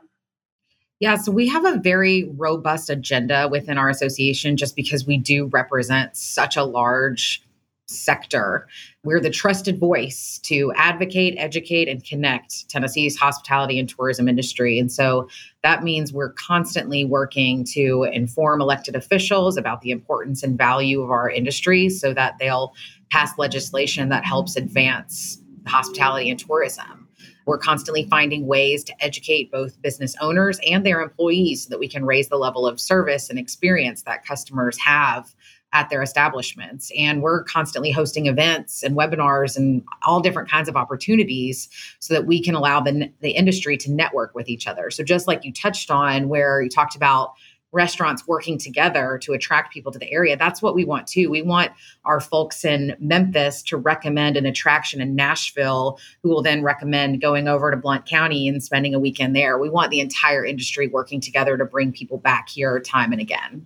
Yeah, 1.01 1.17
so 1.17 1.29
we 1.31 1.49
have 1.49 1.65
a 1.65 1.79
very 1.79 2.31
robust 2.37 2.89
agenda 2.89 3.49
within 3.49 3.77
our 3.77 3.89
association 3.89 4.55
just 4.55 4.77
because 4.77 5.05
we 5.05 5.17
do 5.17 5.47
represent 5.47 6.15
such 6.15 6.55
a 6.55 6.63
large 6.63 7.43
sector. 7.91 8.67
We're 9.03 9.19
the 9.19 9.29
trusted 9.29 9.79
voice 9.79 10.39
to 10.43 10.71
advocate, 10.75 11.35
educate, 11.37 11.87
and 11.87 12.03
connect 12.03 12.69
Tennessee's 12.69 13.17
hospitality 13.17 13.79
and 13.79 13.89
tourism 13.89 14.27
industry. 14.27 14.79
And 14.79 14.91
so 14.91 15.27
that 15.63 15.83
means 15.83 16.13
we're 16.13 16.33
constantly 16.33 17.05
working 17.05 17.63
to 17.73 18.07
inform 18.11 18.61
elected 18.61 18.95
officials 18.95 19.57
about 19.57 19.81
the 19.81 19.91
importance 19.91 20.43
and 20.43 20.57
value 20.57 21.01
of 21.01 21.11
our 21.11 21.29
industry 21.29 21.89
so 21.89 22.13
that 22.13 22.35
they'll 22.39 22.73
pass 23.11 23.37
legislation 23.37 24.09
that 24.09 24.25
helps 24.25 24.55
advance 24.55 25.41
hospitality 25.67 26.29
and 26.29 26.39
tourism. 26.39 27.07
We're 27.45 27.57
constantly 27.57 28.07
finding 28.09 28.45
ways 28.45 28.83
to 28.85 28.93
educate 29.03 29.51
both 29.51 29.81
business 29.81 30.15
owners 30.21 30.59
and 30.67 30.85
their 30.85 31.01
employees 31.01 31.63
so 31.63 31.69
that 31.69 31.79
we 31.79 31.87
can 31.87 32.05
raise 32.05 32.29
the 32.29 32.37
level 32.37 32.67
of 32.67 32.79
service 32.79 33.29
and 33.29 33.39
experience 33.39 34.03
that 34.03 34.25
customers 34.25 34.79
have 34.79 35.33
at 35.73 35.89
their 35.89 36.01
establishments. 36.01 36.91
And 36.97 37.21
we're 37.21 37.43
constantly 37.43 37.91
hosting 37.91 38.25
events 38.25 38.83
and 38.83 38.95
webinars 38.95 39.55
and 39.55 39.83
all 40.03 40.19
different 40.19 40.49
kinds 40.49 40.67
of 40.67 40.75
opportunities 40.75 41.69
so 41.99 42.13
that 42.13 42.25
we 42.25 42.41
can 42.41 42.55
allow 42.55 42.81
the, 42.81 43.11
the 43.21 43.31
industry 43.31 43.77
to 43.77 43.91
network 43.91 44.35
with 44.35 44.49
each 44.49 44.67
other. 44.67 44.89
So, 44.89 45.03
just 45.03 45.27
like 45.27 45.45
you 45.45 45.53
touched 45.53 45.89
on, 45.89 46.29
where 46.29 46.61
you 46.61 46.69
talked 46.69 46.95
about 46.95 47.33
restaurants 47.71 48.27
working 48.27 48.57
together 48.57 49.17
to 49.23 49.33
attract 49.33 49.73
people 49.73 49.91
to 49.91 49.99
the 49.99 50.11
area. 50.11 50.35
That's 50.35 50.61
what 50.61 50.75
we 50.75 50.83
want 50.83 51.07
too. 51.07 51.29
We 51.29 51.41
want 51.41 51.71
our 52.05 52.19
folks 52.19 52.65
in 52.65 52.95
Memphis 52.99 53.63
to 53.63 53.77
recommend 53.77 54.37
an 54.37 54.45
attraction 54.45 55.01
in 55.01 55.15
Nashville, 55.15 55.99
who 56.21 56.29
will 56.29 56.41
then 56.41 56.63
recommend 56.63 57.21
going 57.21 57.47
over 57.47 57.71
to 57.71 57.77
Blount 57.77 58.05
County 58.05 58.47
and 58.47 58.61
spending 58.61 58.93
a 58.93 58.99
weekend 58.99 59.35
there. 59.35 59.57
We 59.57 59.69
want 59.69 59.91
the 59.91 60.01
entire 60.01 60.45
industry 60.45 60.87
working 60.87 61.21
together 61.21 61.57
to 61.57 61.65
bring 61.65 61.91
people 61.91 62.17
back 62.17 62.49
here 62.49 62.79
time 62.79 63.11
and 63.11 63.21
again. 63.21 63.65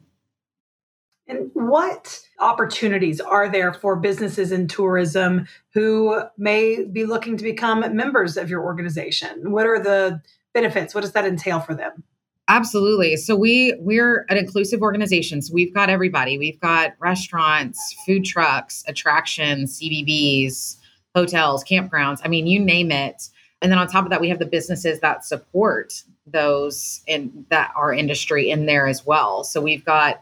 And 1.28 1.50
what 1.54 2.20
opportunities 2.40 3.20
are 3.20 3.50
there 3.50 3.74
for 3.74 3.96
businesses 3.96 4.52
in 4.52 4.68
tourism 4.68 5.48
who 5.74 6.22
may 6.38 6.84
be 6.84 7.06
looking 7.06 7.36
to 7.38 7.44
become 7.44 7.96
members 7.96 8.38
of 8.38 8.50
your 8.50 8.64
organization? 8.64 9.52
What 9.52 9.66
are 9.66 9.80
the 9.80 10.22
benefits? 10.54 10.94
What 10.94 11.02
does 11.02 11.14
that 11.14 11.26
entail 11.26 11.60
for 11.60 11.74
them? 11.74 12.04
Absolutely. 12.48 13.18
So 13.18 13.36
we 13.36 13.76
we're 13.80 14.26
an 14.30 14.38
inclusive 14.38 14.84
organization. 14.84 15.42
So 15.42 15.52
we've 15.52 15.74
got 15.74 15.90
everybody. 15.90 16.38
We've 16.38 16.60
got 16.60 16.94
restaurants, 17.00 17.96
food 18.06 18.24
trucks, 18.24 18.84
attractions, 18.88 19.80
CVBs, 19.80 20.78
hotels, 21.16 21.64
campgrounds. 21.64 22.20
I 22.24 22.28
mean, 22.28 22.46
you 22.46 22.60
name 22.60 22.92
it. 22.92 23.30
And 23.62 23.72
then 23.72 23.80
on 23.80 23.88
top 23.88 24.04
of 24.04 24.12
that, 24.12 24.22
we 24.22 24.30
have 24.30 24.38
the 24.38 24.46
businesses 24.46 25.00
that 25.00 25.26
support 25.26 26.04
those 26.28 27.02
in 27.08 27.46
that 27.50 27.72
our 27.76 27.92
industry 27.92 28.52
in 28.52 28.68
there 28.68 28.88
as 28.88 29.06
well. 29.06 29.44
So 29.44 29.60
we've 29.60 29.84
got 29.84 30.22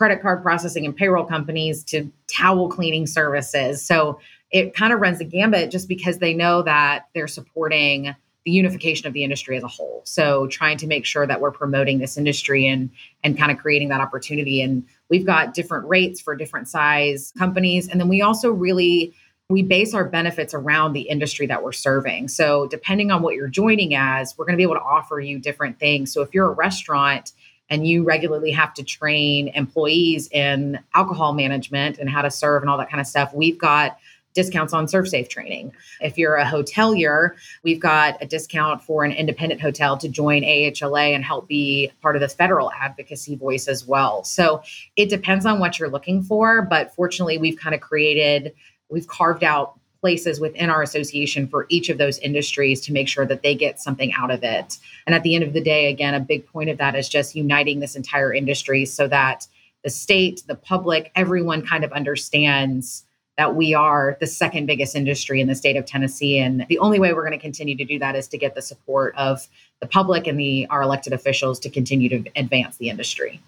credit 0.00 0.22
card 0.22 0.42
processing 0.42 0.86
and 0.86 0.96
payroll 0.96 1.26
companies 1.26 1.84
to 1.84 2.10
towel 2.26 2.70
cleaning 2.70 3.06
services. 3.06 3.84
So 3.84 4.18
it 4.50 4.74
kind 4.74 4.94
of 4.94 5.00
runs 5.00 5.18
the 5.18 5.26
gambit 5.26 5.70
just 5.70 5.88
because 5.88 6.20
they 6.20 6.32
know 6.32 6.62
that 6.62 7.08
they're 7.14 7.28
supporting 7.28 8.16
the 8.46 8.50
unification 8.50 9.06
of 9.06 9.12
the 9.12 9.24
industry 9.24 9.58
as 9.58 9.62
a 9.62 9.68
whole. 9.68 10.00
So 10.06 10.46
trying 10.46 10.78
to 10.78 10.86
make 10.86 11.04
sure 11.04 11.26
that 11.26 11.42
we're 11.42 11.50
promoting 11.50 11.98
this 11.98 12.16
industry 12.16 12.66
and 12.66 12.88
and 13.22 13.36
kind 13.36 13.52
of 13.52 13.58
creating 13.58 13.90
that 13.90 14.00
opportunity. 14.00 14.62
And 14.62 14.86
we've 15.10 15.26
got 15.26 15.52
different 15.52 15.86
rates 15.86 16.18
for 16.18 16.34
different 16.34 16.68
size 16.68 17.34
companies. 17.36 17.86
And 17.86 18.00
then 18.00 18.08
we 18.08 18.22
also 18.22 18.50
really 18.52 19.12
we 19.50 19.62
base 19.62 19.92
our 19.92 20.04
benefits 20.04 20.54
around 20.54 20.94
the 20.94 21.02
industry 21.02 21.46
that 21.48 21.62
we're 21.62 21.72
serving. 21.72 22.28
So 22.28 22.68
depending 22.68 23.10
on 23.10 23.20
what 23.20 23.34
you're 23.34 23.48
joining 23.48 23.94
as, 23.94 24.38
we're 24.38 24.46
going 24.46 24.54
to 24.54 24.56
be 24.56 24.62
able 24.62 24.76
to 24.76 24.80
offer 24.80 25.20
you 25.20 25.38
different 25.38 25.78
things. 25.78 26.10
So 26.10 26.22
if 26.22 26.32
you're 26.32 26.48
a 26.48 26.54
restaurant 26.54 27.32
and 27.70 27.86
you 27.86 28.04
regularly 28.04 28.50
have 28.50 28.74
to 28.74 28.82
train 28.82 29.48
employees 29.48 30.28
in 30.28 30.78
alcohol 30.94 31.32
management 31.32 31.98
and 31.98 32.10
how 32.10 32.20
to 32.20 32.30
serve 32.30 32.62
and 32.62 32.70
all 32.70 32.76
that 32.78 32.90
kind 32.90 33.00
of 33.00 33.06
stuff, 33.06 33.32
we've 33.32 33.58
got 33.58 33.96
discounts 34.34 34.72
on 34.72 34.86
ServSafe 34.86 35.28
training. 35.28 35.72
If 36.00 36.16
you're 36.16 36.36
a 36.36 36.44
hotelier, 36.44 37.34
we've 37.64 37.80
got 37.80 38.22
a 38.22 38.26
discount 38.26 38.82
for 38.82 39.04
an 39.04 39.12
independent 39.12 39.60
hotel 39.60 39.96
to 39.98 40.08
join 40.08 40.42
AHLA 40.42 41.14
and 41.14 41.24
help 41.24 41.48
be 41.48 41.90
part 42.00 42.16
of 42.16 42.22
the 42.22 42.28
federal 42.28 42.70
advocacy 42.72 43.34
voice 43.36 43.66
as 43.66 43.86
well. 43.86 44.22
So 44.22 44.62
it 44.94 45.10
depends 45.10 45.46
on 45.46 45.58
what 45.58 45.78
you're 45.78 45.88
looking 45.88 46.22
for, 46.22 46.62
but 46.62 46.94
fortunately, 46.94 47.38
we've 47.38 47.58
kind 47.58 47.74
of 47.74 47.80
created, 47.80 48.52
we've 48.88 49.08
carved 49.08 49.42
out 49.42 49.79
places 50.00 50.40
within 50.40 50.70
our 50.70 50.82
association 50.82 51.46
for 51.46 51.66
each 51.68 51.88
of 51.88 51.98
those 51.98 52.18
industries 52.18 52.80
to 52.80 52.92
make 52.92 53.08
sure 53.08 53.26
that 53.26 53.42
they 53.42 53.54
get 53.54 53.80
something 53.80 54.12
out 54.14 54.30
of 54.30 54.42
it. 54.42 54.78
And 55.06 55.14
at 55.14 55.22
the 55.22 55.34
end 55.34 55.44
of 55.44 55.52
the 55.52 55.60
day, 55.60 55.88
again, 55.88 56.14
a 56.14 56.20
big 56.20 56.46
point 56.46 56.70
of 56.70 56.78
that 56.78 56.94
is 56.94 57.08
just 57.08 57.36
uniting 57.36 57.80
this 57.80 57.96
entire 57.96 58.32
industry 58.32 58.84
so 58.86 59.06
that 59.08 59.46
the 59.84 59.90
state, 59.90 60.42
the 60.46 60.54
public, 60.54 61.10
everyone 61.14 61.66
kind 61.66 61.84
of 61.84 61.92
understands 61.92 63.04
that 63.36 63.54
we 63.54 63.72
are 63.72 64.18
the 64.20 64.26
second 64.26 64.66
biggest 64.66 64.94
industry 64.94 65.40
in 65.40 65.48
the 65.48 65.54
state 65.54 65.76
of 65.76 65.86
Tennessee. 65.86 66.38
And 66.38 66.66
the 66.68 66.78
only 66.78 66.98
way 66.98 67.14
we're 67.14 67.22
going 67.22 67.32
to 67.32 67.38
continue 67.38 67.76
to 67.76 67.84
do 67.84 67.98
that 67.98 68.14
is 68.14 68.28
to 68.28 68.38
get 68.38 68.54
the 68.54 68.60
support 68.60 69.14
of 69.16 69.48
the 69.80 69.86
public 69.86 70.26
and 70.26 70.38
the 70.38 70.66
our 70.68 70.82
elected 70.82 71.12
officials 71.14 71.58
to 71.60 71.70
continue 71.70 72.08
to 72.10 72.30
advance 72.36 72.76
the 72.76 72.90
industry. 72.90 73.40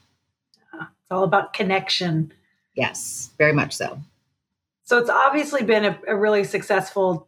It's 0.73 1.11
all 1.11 1.25
about 1.25 1.53
connection. 1.53 2.33
Yes, 2.75 3.31
very 3.37 3.53
much 3.53 3.75
so. 3.75 3.99
So 4.93 4.99
it's 4.99 5.09
obviously 5.09 5.63
been 5.63 5.87
a, 5.87 5.99
a 6.07 6.15
really 6.15 6.45
successful 6.45 7.27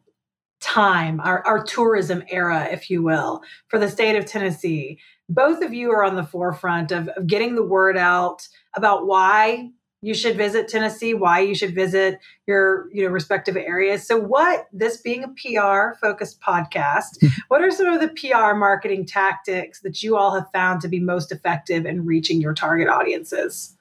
time, 0.61 1.18
our, 1.18 1.42
our 1.47 1.64
tourism 1.64 2.23
era, 2.28 2.68
if 2.71 2.90
you 2.90 3.02
will, 3.02 3.40
for 3.68 3.78
the 3.78 3.88
state 3.88 4.16
of 4.16 4.26
Tennessee. 4.26 4.99
Both 5.30 5.62
of 5.62 5.73
you 5.73 5.90
are 5.90 6.04
on 6.04 6.14
the 6.14 6.25
forefront 6.25 6.92
of, 6.92 7.09
of 7.09 7.26
getting 7.26 7.54
the 7.54 7.62
word 7.62 7.97
out 7.97 8.47
about 8.76 9.06
why 9.06 9.71
you 10.02 10.12
should 10.12 10.37
visit 10.37 10.68
Tennessee, 10.68 11.14
why 11.14 11.40
you 11.40 11.54
should 11.54 11.75
visit 11.75 12.18
your 12.47 12.90
you 12.92 13.02
know 13.02 13.09
respective 13.09 13.56
areas. 13.56 14.06
So 14.06 14.18
what 14.18 14.66
this 14.71 14.99
being 14.99 15.25
a 15.25 15.28
PR 15.28 15.99
focused 15.99 16.42
podcast, 16.42 17.18
hmm. 17.18 17.28
what 17.49 17.62
are 17.62 17.71
some 17.71 17.87
of 17.87 18.02
the 18.02 18.09
PR 18.09 18.54
marketing 18.54 19.06
tactics 19.06 19.80
that 19.80 20.02
you 20.02 20.18
all 20.18 20.35
have 20.35 20.50
found 20.52 20.83
to 20.83 20.88
be 20.88 21.00
most 21.00 21.33
effective 21.33 21.87
in 21.87 22.04
reaching 22.04 22.42
your 22.42 22.52
target 22.52 22.88
audiences? 22.88 23.75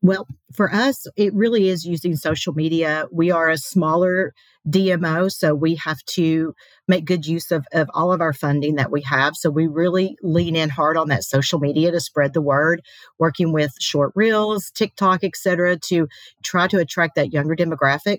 Well, 0.00 0.28
for 0.52 0.72
us, 0.72 1.06
it 1.16 1.34
really 1.34 1.68
is 1.68 1.84
using 1.84 2.14
social 2.14 2.52
media. 2.52 3.06
We 3.10 3.32
are 3.32 3.48
a 3.48 3.58
smaller 3.58 4.32
DMO, 4.68 5.30
so 5.30 5.54
we 5.54 5.74
have 5.74 5.98
to 6.10 6.54
make 6.86 7.04
good 7.04 7.26
use 7.26 7.50
of, 7.50 7.66
of 7.72 7.90
all 7.94 8.12
of 8.12 8.20
our 8.20 8.32
funding 8.32 8.76
that 8.76 8.92
we 8.92 9.02
have. 9.02 9.34
So 9.34 9.50
we 9.50 9.66
really 9.66 10.16
lean 10.22 10.54
in 10.54 10.68
hard 10.68 10.96
on 10.96 11.08
that 11.08 11.24
social 11.24 11.58
media 11.58 11.90
to 11.90 12.00
spread 12.00 12.32
the 12.32 12.40
word, 12.40 12.82
working 13.18 13.52
with 13.52 13.72
short 13.80 14.12
reels, 14.14 14.70
TikTok, 14.70 15.24
etc., 15.24 15.78
to 15.88 16.06
try 16.44 16.68
to 16.68 16.78
attract 16.78 17.16
that 17.16 17.32
younger 17.32 17.56
demographic. 17.56 18.18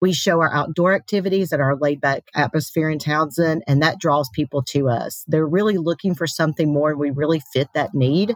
We 0.00 0.12
show 0.12 0.40
our 0.40 0.52
outdoor 0.52 0.92
activities 0.94 1.52
and 1.52 1.62
our 1.62 1.76
laid 1.76 2.00
back 2.00 2.24
atmosphere 2.34 2.90
in 2.90 2.98
Townsend, 2.98 3.62
and 3.68 3.80
that 3.80 4.00
draws 4.00 4.28
people 4.34 4.62
to 4.70 4.88
us. 4.88 5.24
They're 5.28 5.46
really 5.46 5.78
looking 5.78 6.16
for 6.16 6.26
something 6.26 6.72
more, 6.72 6.90
and 6.90 6.98
we 6.98 7.10
really 7.10 7.40
fit 7.52 7.68
that 7.74 7.94
need. 7.94 8.34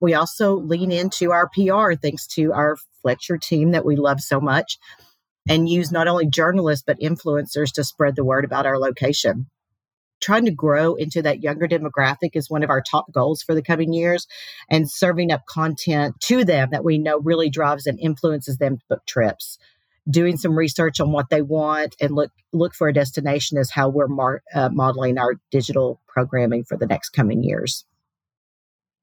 We 0.00 0.14
also 0.14 0.54
lean 0.54 0.92
into 0.92 1.32
our 1.32 1.48
PR 1.48 1.94
thanks 1.94 2.26
to 2.28 2.52
our 2.52 2.76
Fletcher 3.02 3.38
team 3.38 3.72
that 3.72 3.84
we 3.84 3.96
love 3.96 4.20
so 4.20 4.40
much 4.40 4.78
and 5.48 5.68
use 5.68 5.92
not 5.92 6.08
only 6.08 6.26
journalists 6.26 6.84
but 6.86 7.00
influencers 7.00 7.72
to 7.72 7.84
spread 7.84 8.16
the 8.16 8.24
word 8.24 8.44
about 8.44 8.66
our 8.66 8.78
location. 8.78 9.46
Trying 10.20 10.46
to 10.46 10.50
grow 10.50 10.94
into 10.94 11.20
that 11.22 11.42
younger 11.42 11.68
demographic 11.68 12.30
is 12.32 12.48
one 12.48 12.62
of 12.62 12.70
our 12.70 12.80
top 12.80 13.12
goals 13.12 13.42
for 13.42 13.54
the 13.54 13.62
coming 13.62 13.92
years, 13.92 14.26
and 14.70 14.90
serving 14.90 15.30
up 15.30 15.42
content 15.46 16.18
to 16.20 16.44
them 16.44 16.70
that 16.70 16.84
we 16.84 16.96
know 16.96 17.18
really 17.18 17.50
drives 17.50 17.86
and 17.86 17.98
influences 18.00 18.56
them 18.56 18.78
to 18.78 18.84
book 18.88 19.02
trips. 19.06 19.58
Doing 20.08 20.36
some 20.36 20.56
research 20.56 21.00
on 21.00 21.12
what 21.12 21.28
they 21.30 21.42
want 21.42 21.96
and 22.00 22.14
look 22.14 22.30
look 22.52 22.74
for 22.74 22.88
a 22.88 22.94
destination 22.94 23.58
is 23.58 23.70
how 23.70 23.88
we're 23.88 24.06
mar- 24.06 24.42
uh, 24.54 24.68
modeling 24.70 25.18
our 25.18 25.34
digital 25.50 26.00
programming 26.06 26.64
for 26.64 26.76
the 26.76 26.86
next 26.86 27.10
coming 27.10 27.42
years. 27.42 27.84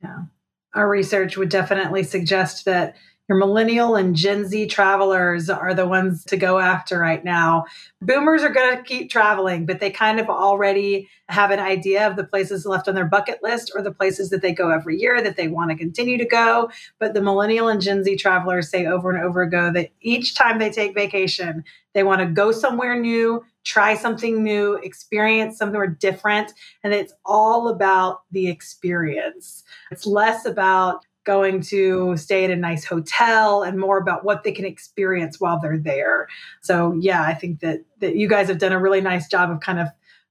Yeah, 0.02 0.24
our 0.74 0.90
research 0.90 1.38
would 1.38 1.50
definitely 1.50 2.04
suggest 2.04 2.66
that 2.66 2.96
your 3.32 3.38
millennial 3.38 3.96
and 3.96 4.14
Gen 4.14 4.46
Z 4.46 4.68
travelers 4.68 5.50
are 5.50 5.74
the 5.74 5.88
ones 5.88 6.26
to 6.26 6.36
go 6.36 6.60
after 6.60 7.00
right 7.00 7.24
now. 7.24 7.64
Boomers 8.02 8.44
are 8.44 8.50
going 8.50 8.76
to 8.76 8.84
keep 8.84 9.10
traveling, 9.10 9.66
but 9.66 9.80
they 9.80 9.90
kind 9.90 10.20
of 10.20 10.28
already 10.28 11.08
have 11.30 11.50
an 11.50 11.60
idea 11.60 12.06
of 12.06 12.18
the 12.18 12.26
places 12.26 12.66
left 12.66 12.90
on 12.90 12.96
their 12.96 13.06
bucket 13.06 13.40
list 13.42 13.72
or 13.74 13.82
the 13.82 13.94
places 13.94 14.32
that 14.32 14.42
they 14.42 14.52
go 14.52 14.70
every 14.70 15.00
year 15.00 15.22
that 15.22 15.38
they 15.38 15.48
want 15.48 15.72
to 15.72 15.78
continue 15.78 16.18
to 16.18 16.26
go. 16.26 16.70
But 17.00 17.14
the 17.14 17.22
millennial 17.22 17.70
and 17.70 17.80
Gen 17.80 18.04
Z 18.04 18.18
travelers 18.18 18.70
say 18.70 18.86
over 18.86 19.12
and 19.12 19.24
over 19.24 19.42
ago 19.42 19.72
that 19.72 19.92
each 20.02 20.36
time 20.36 20.60
they 20.60 20.70
take 20.70 20.94
vacation, 20.94 21.64
they 21.94 22.04
want 22.04 22.20
to 22.20 22.28
go 22.28 22.52
somewhere 22.52 23.00
new, 23.00 23.46
try 23.64 23.96
something 23.96 24.44
new, 24.44 24.76
experience 24.76 25.58
something 25.58 25.96
different. 26.00 26.52
And 26.84 26.94
it's 26.94 27.14
all 27.26 27.68
about 27.68 28.22
the 28.32 28.48
experience. 28.48 29.64
It's 29.92 30.06
less 30.06 30.46
about 30.46 31.06
going 31.24 31.62
to 31.62 32.18
stay 32.18 32.44
at 32.46 32.52
a 32.52 32.56
nice 32.56 32.84
hotel 32.84 33.62
and 33.64 33.78
more 33.78 33.98
about 33.98 34.26
what 34.26 34.44
they 34.44 34.52
can 34.52 34.66
experience 34.66 35.40
while 35.40 35.60
they're 35.60 35.78
there. 35.78 36.28
So 36.62 36.98
yeah, 37.00 37.24
I 37.24 37.34
think 37.34 37.60
that 37.60 37.82
that 38.00 38.16
you 38.16 38.28
guys 38.28 38.48
have 38.48 38.58
done 38.58 38.72
a 38.72 38.80
really 38.80 39.02
nice 39.02 39.28
job 39.28 39.52
of 39.52 39.60
kind 39.60 39.80
of 39.80 39.88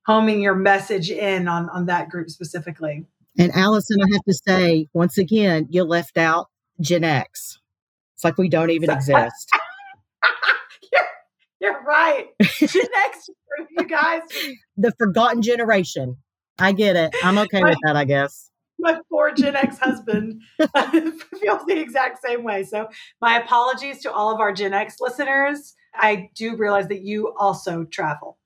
homing 0.07 0.41
your 0.41 0.57
message 0.57 1.11
in 1.11 1.47
on 1.47 1.69
on 1.71 1.87
that 1.87 2.09
group 2.09 2.31
specifically. 2.31 3.07
And 3.39 3.53
Allison, 3.53 3.99
I 4.03 4.07
have 4.13 4.25
to 4.25 4.35
say, 4.35 4.89
once 4.93 5.17
again, 5.17 5.69
you 5.71 5.85
left 5.85 6.19
out 6.19 6.49
Gen 6.81 7.05
X. 7.05 7.61
It's 8.15 8.25
like 8.25 8.37
we 8.37 8.49
don't 8.49 8.71
even 8.71 8.91
exist. 8.97 9.51
You're, 11.61 11.83
right. 11.83 12.29
Gen 12.43 12.87
X, 13.07 13.31
you 13.77 13.87
guys. 13.87 14.23
The 14.77 14.93
forgotten 14.99 15.43
generation. 15.43 16.17
I 16.59 16.73
get 16.73 16.97
it. 16.97 17.15
I'm 17.23 17.39
okay 17.47 17.63
with 17.63 17.79
that, 17.85 17.97
I 17.97 18.05
guess 18.05 18.51
my 18.81 18.99
poor 19.11 19.33
Gen 19.33 19.55
X 19.55 19.79
husband 19.79 20.43
feels 20.59 21.65
the 21.67 21.79
exact 21.79 22.23
same 22.23 22.43
way. 22.43 22.65
So, 22.65 22.89
my 23.21 23.39
apologies 23.39 24.01
to 24.03 24.13
all 24.13 24.33
of 24.35 24.41
our 24.41 24.53
Gen 24.53 24.73
X 24.73 24.97
listeners. 25.01 25.75
I 25.95 26.31
do 26.37 26.57
realize 26.57 26.89
that 26.89 27.03
you 27.03 27.35
also 27.37 27.85
travel. 27.85 28.39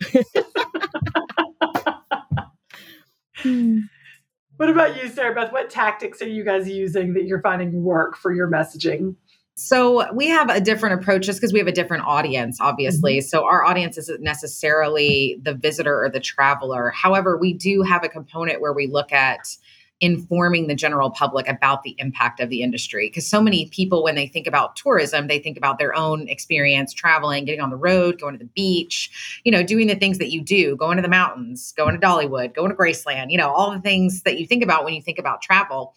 what 4.57 4.71
about 4.71 4.97
you, 5.03 5.09
Sara 5.09 5.35
Beth? 5.35 5.53
What 5.53 5.69
tactics 5.69 6.23
are 6.23 6.29
you 6.29 6.43
guys 6.43 6.69
using 6.69 7.13
that 7.15 7.25
you're 7.25 7.43
finding 7.43 7.83
work 7.83 8.17
for 8.17 8.33
your 8.33 8.51
messaging? 8.51 9.17
So 9.57 10.13
we 10.13 10.29
have 10.29 10.51
a 10.51 10.61
different 10.61 11.01
approach 11.01 11.27
just 11.27 11.41
because 11.41 11.53
we 11.53 11.61
have 11.61 11.69
a 11.69 11.73
different 11.73 12.05
audience, 12.05 12.61
obviously. 12.61 13.19
Mm-hmm. 13.19 13.27
So 13.27 13.45
our 13.45 13.65
audience 13.65 13.97
isn't 13.99 14.21
necessarily 14.21 15.39
the 15.43 15.55
visitor 15.55 16.05
or 16.05 16.11
the 16.11 16.21
traveler. 16.21 16.91
However, 16.91 17.37
we 17.37 17.53
do 17.53 17.83
have 17.83 18.03
a 18.03 18.09
component 18.09 18.61
where 18.61 18.73
we 18.73 18.89
look 18.89 19.13
at 19.13 19.47
informing 20.01 20.67
the 20.67 20.75
general 20.75 21.09
public 21.09 21.49
about 21.49 21.85
the 21.85 21.95
impact 21.99 22.41
of 22.41 22.51
the 22.51 22.63
industry. 22.63 23.09
Because 23.09 23.29
so 23.29 23.41
many 23.41 23.69
people, 23.69 24.03
when 24.03 24.17
they 24.17 24.27
think 24.27 24.49
about 24.49 24.75
tourism, 24.75 25.29
they 25.29 25.39
think 25.39 25.57
about 25.57 25.79
their 25.79 25.95
own 25.95 26.29
experience 26.29 26.93
traveling, 26.93 27.45
getting 27.45 27.61
on 27.61 27.71
the 27.71 27.77
road, 27.77 28.21
going 28.21 28.35
to 28.35 28.39
the 28.39 28.51
beach, 28.57 29.41
you 29.45 29.53
know, 29.53 29.63
doing 29.63 29.87
the 29.87 29.95
things 29.95 30.19
that 30.19 30.33
you 30.33 30.43
do, 30.43 30.75
going 30.77 30.97
to 30.97 31.03
the 31.03 31.09
mountains, 31.09 31.73
going 31.77 31.99
to 31.99 32.05
Dollywood, 32.05 32.55
going 32.55 32.71
to 32.71 32.77
Graceland, 32.77 33.31
you 33.31 33.39
know, 33.39 33.51
all 33.51 33.71
the 33.71 33.81
things 33.81 34.23
that 34.23 34.39
you 34.39 34.47
think 34.47 34.65
about 34.65 34.85
when 34.85 34.95
you 34.95 35.01
think 35.01 35.19
about 35.19 35.41
travel. 35.41 35.95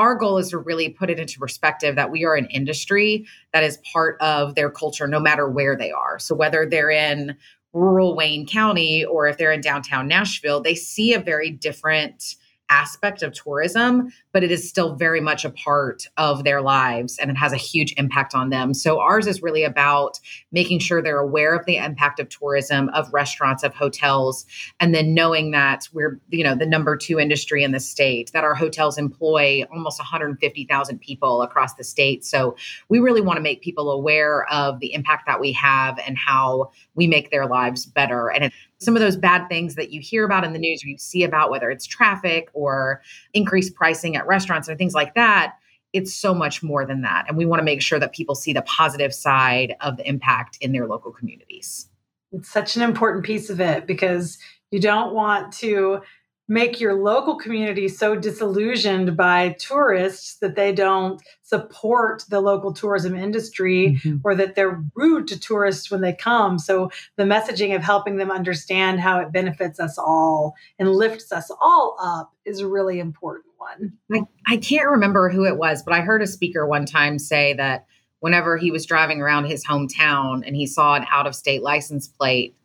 Our 0.00 0.14
goal 0.14 0.38
is 0.38 0.48
to 0.48 0.58
really 0.58 0.88
put 0.88 1.10
it 1.10 1.20
into 1.20 1.38
perspective 1.38 1.96
that 1.96 2.10
we 2.10 2.24
are 2.24 2.34
an 2.34 2.46
industry 2.46 3.26
that 3.52 3.62
is 3.62 3.78
part 3.92 4.16
of 4.22 4.54
their 4.54 4.70
culture, 4.70 5.06
no 5.06 5.20
matter 5.20 5.46
where 5.46 5.76
they 5.76 5.90
are. 5.90 6.18
So, 6.18 6.34
whether 6.34 6.66
they're 6.66 6.90
in 6.90 7.36
rural 7.74 8.16
Wayne 8.16 8.46
County 8.46 9.04
or 9.04 9.28
if 9.28 9.36
they're 9.36 9.52
in 9.52 9.60
downtown 9.60 10.08
Nashville, 10.08 10.62
they 10.62 10.74
see 10.74 11.12
a 11.12 11.20
very 11.20 11.50
different 11.50 12.36
aspect 12.70 13.22
of 13.22 13.32
tourism, 13.32 14.12
but 14.32 14.42
it 14.42 14.50
is 14.50 14.68
still 14.68 14.94
very 14.94 15.20
much 15.20 15.44
a 15.44 15.50
part 15.50 16.06
of 16.16 16.44
their 16.44 16.62
lives 16.62 17.18
and 17.18 17.30
it 17.30 17.36
has 17.36 17.52
a 17.52 17.56
huge 17.56 17.92
impact 17.98 18.34
on 18.34 18.50
them. 18.50 18.72
So 18.72 19.00
ours 19.00 19.26
is 19.26 19.42
really 19.42 19.64
about 19.64 20.18
making 20.52 20.78
sure 20.78 21.02
they're 21.02 21.18
aware 21.18 21.54
of 21.54 21.66
the 21.66 21.76
impact 21.76 22.20
of 22.20 22.28
tourism, 22.28 22.88
of 22.90 23.12
restaurants, 23.12 23.62
of 23.62 23.74
hotels, 23.74 24.46
and 24.78 24.94
then 24.94 25.12
knowing 25.12 25.50
that 25.50 25.88
we're, 25.92 26.20
you 26.30 26.44
know, 26.44 26.54
the 26.54 26.66
number 26.66 26.96
2 26.96 27.18
industry 27.18 27.62
in 27.64 27.72
the 27.72 27.80
state, 27.80 28.30
that 28.32 28.44
our 28.44 28.54
hotels 28.54 28.96
employ 28.96 29.64
almost 29.72 29.98
150,000 29.98 31.00
people 31.00 31.42
across 31.42 31.74
the 31.74 31.84
state. 31.84 32.24
So 32.24 32.56
we 32.88 33.00
really 33.00 33.20
want 33.20 33.36
to 33.36 33.42
make 33.42 33.62
people 33.62 33.90
aware 33.90 34.46
of 34.52 34.78
the 34.78 34.94
impact 34.94 35.26
that 35.26 35.40
we 35.40 35.52
have 35.52 35.98
and 36.06 36.16
how 36.16 36.70
we 36.94 37.06
make 37.08 37.30
their 37.30 37.46
lives 37.46 37.84
better. 37.84 38.30
And 38.30 38.52
some 38.80 38.96
of 38.96 39.02
those 39.02 39.16
bad 39.16 39.48
things 39.48 39.74
that 39.74 39.90
you 39.90 40.00
hear 40.00 40.24
about 40.24 40.44
in 40.44 40.52
the 40.52 40.58
news 40.58 40.82
or 40.84 40.88
you 40.88 40.98
see 40.98 41.22
about 41.22 41.50
whether 41.50 41.70
it's 41.70 41.86
traffic 41.86 42.48
or 42.54 43.02
increased 43.34 43.74
pricing 43.74 44.16
at 44.16 44.26
restaurants 44.26 44.68
or 44.68 44.74
things 44.74 44.94
like 44.94 45.14
that 45.14 45.54
it's 45.92 46.14
so 46.14 46.34
much 46.34 46.62
more 46.62 46.84
than 46.86 47.02
that. 47.02 47.24
And 47.28 47.36
we 47.36 47.46
want 47.46 47.60
to 47.60 47.64
make 47.64 47.82
sure 47.82 47.98
that 47.98 48.12
people 48.12 48.34
see 48.34 48.52
the 48.52 48.62
positive 48.62 49.14
side 49.14 49.74
of 49.80 49.96
the 49.96 50.08
impact 50.08 50.58
in 50.60 50.72
their 50.72 50.86
local 50.86 51.12
communities. 51.12 51.88
It's 52.32 52.50
such 52.50 52.76
an 52.76 52.82
important 52.82 53.24
piece 53.24 53.50
of 53.50 53.60
it 53.60 53.86
because 53.86 54.38
you 54.70 54.80
don't 54.80 55.14
want 55.14 55.52
to 55.54 56.02
make 56.50 56.80
your 56.80 56.94
local 56.94 57.36
community 57.36 57.86
so 57.86 58.16
disillusioned 58.16 59.16
by 59.16 59.50
tourists 59.60 60.34
that 60.38 60.56
they 60.56 60.72
don't 60.72 61.22
support 61.42 62.24
the 62.28 62.40
local 62.40 62.72
tourism 62.72 63.14
industry 63.14 64.00
mm-hmm. 64.02 64.16
or 64.24 64.34
that 64.34 64.56
they're 64.56 64.82
rude 64.96 65.28
to 65.28 65.38
tourists 65.38 65.92
when 65.92 66.00
they 66.00 66.12
come. 66.12 66.58
So 66.58 66.90
the 67.14 67.22
messaging 67.22 67.76
of 67.76 67.82
helping 67.82 68.16
them 68.16 68.32
understand 68.32 68.98
how 68.98 69.20
it 69.20 69.30
benefits 69.30 69.78
us 69.78 69.96
all 69.96 70.56
and 70.76 70.90
lifts 70.90 71.30
us 71.30 71.52
all 71.62 71.96
up 72.00 72.32
is 72.44 72.58
a 72.58 72.66
really 72.66 72.98
important 72.98 73.54
one. 73.56 73.92
I, 74.12 74.54
I 74.54 74.56
can't 74.56 74.90
remember 74.90 75.30
who 75.30 75.44
it 75.44 75.56
was, 75.56 75.84
but 75.84 75.94
I 75.94 76.00
heard 76.00 76.20
a 76.20 76.26
speaker 76.26 76.66
one 76.66 76.84
time 76.84 77.20
say 77.20 77.54
that 77.54 77.86
whenever 78.18 78.56
he 78.56 78.72
was 78.72 78.86
driving 78.86 79.20
around 79.20 79.44
his 79.44 79.64
hometown 79.64 80.42
and 80.44 80.56
he 80.56 80.66
saw 80.66 80.96
an 80.96 81.06
out 81.12 81.28
of 81.28 81.36
state 81.36 81.62
license 81.62 82.08
plate, 82.08 82.56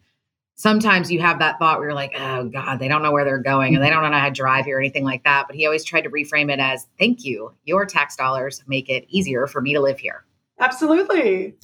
sometimes 0.56 1.12
you 1.12 1.20
have 1.20 1.40
that 1.40 1.60
thought 1.60 1.78
where 1.78 1.90
you're 1.90 1.96
like, 1.96 2.14
oh 2.18 2.46
God, 2.46 2.80
they 2.80 2.88
don't 2.88 3.04
know 3.04 3.12
where 3.12 3.26
they're 3.26 3.38
going 3.38 3.76
and 3.76 3.84
they 3.84 3.90
don't 3.90 4.10
know 4.10 4.18
how 4.18 4.26
to 4.26 4.34
drive 4.34 4.66
here 4.66 4.78
or 4.78 4.80
anything 4.80 5.04
like 5.04 5.24
that. 5.24 5.46
But 5.48 5.56
he 5.56 5.66
always 5.66 5.84
tried 5.84 6.02
to 6.02 6.10
reframe 6.10 6.52
it 6.52 6.60
as, 6.60 6.88
thank 6.98 7.24
you. 7.24 7.54
Your 7.66 7.86
tax 7.86 8.16
dollars 8.16 8.64
make 8.68 8.90
it 8.90 9.06
easier 9.10 9.48
for 9.48 9.62
me 9.62 9.74
to 9.74 9.82
live 9.82 10.00
here. 10.00 10.26
Absolutely. 10.60 11.56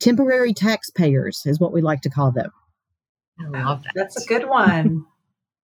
Temporary 0.00 0.52
taxpayers 0.52 1.46
is 1.46 1.60
what 1.60 1.72
we 1.72 1.80
like 1.80 2.02
to 2.02 2.10
call 2.10 2.32
them. 2.32 2.50
I 3.40 3.48
love 3.48 3.84
that. 3.84 3.92
That's 3.94 4.22
a 4.22 4.26
good 4.26 4.48
one. 4.48 5.06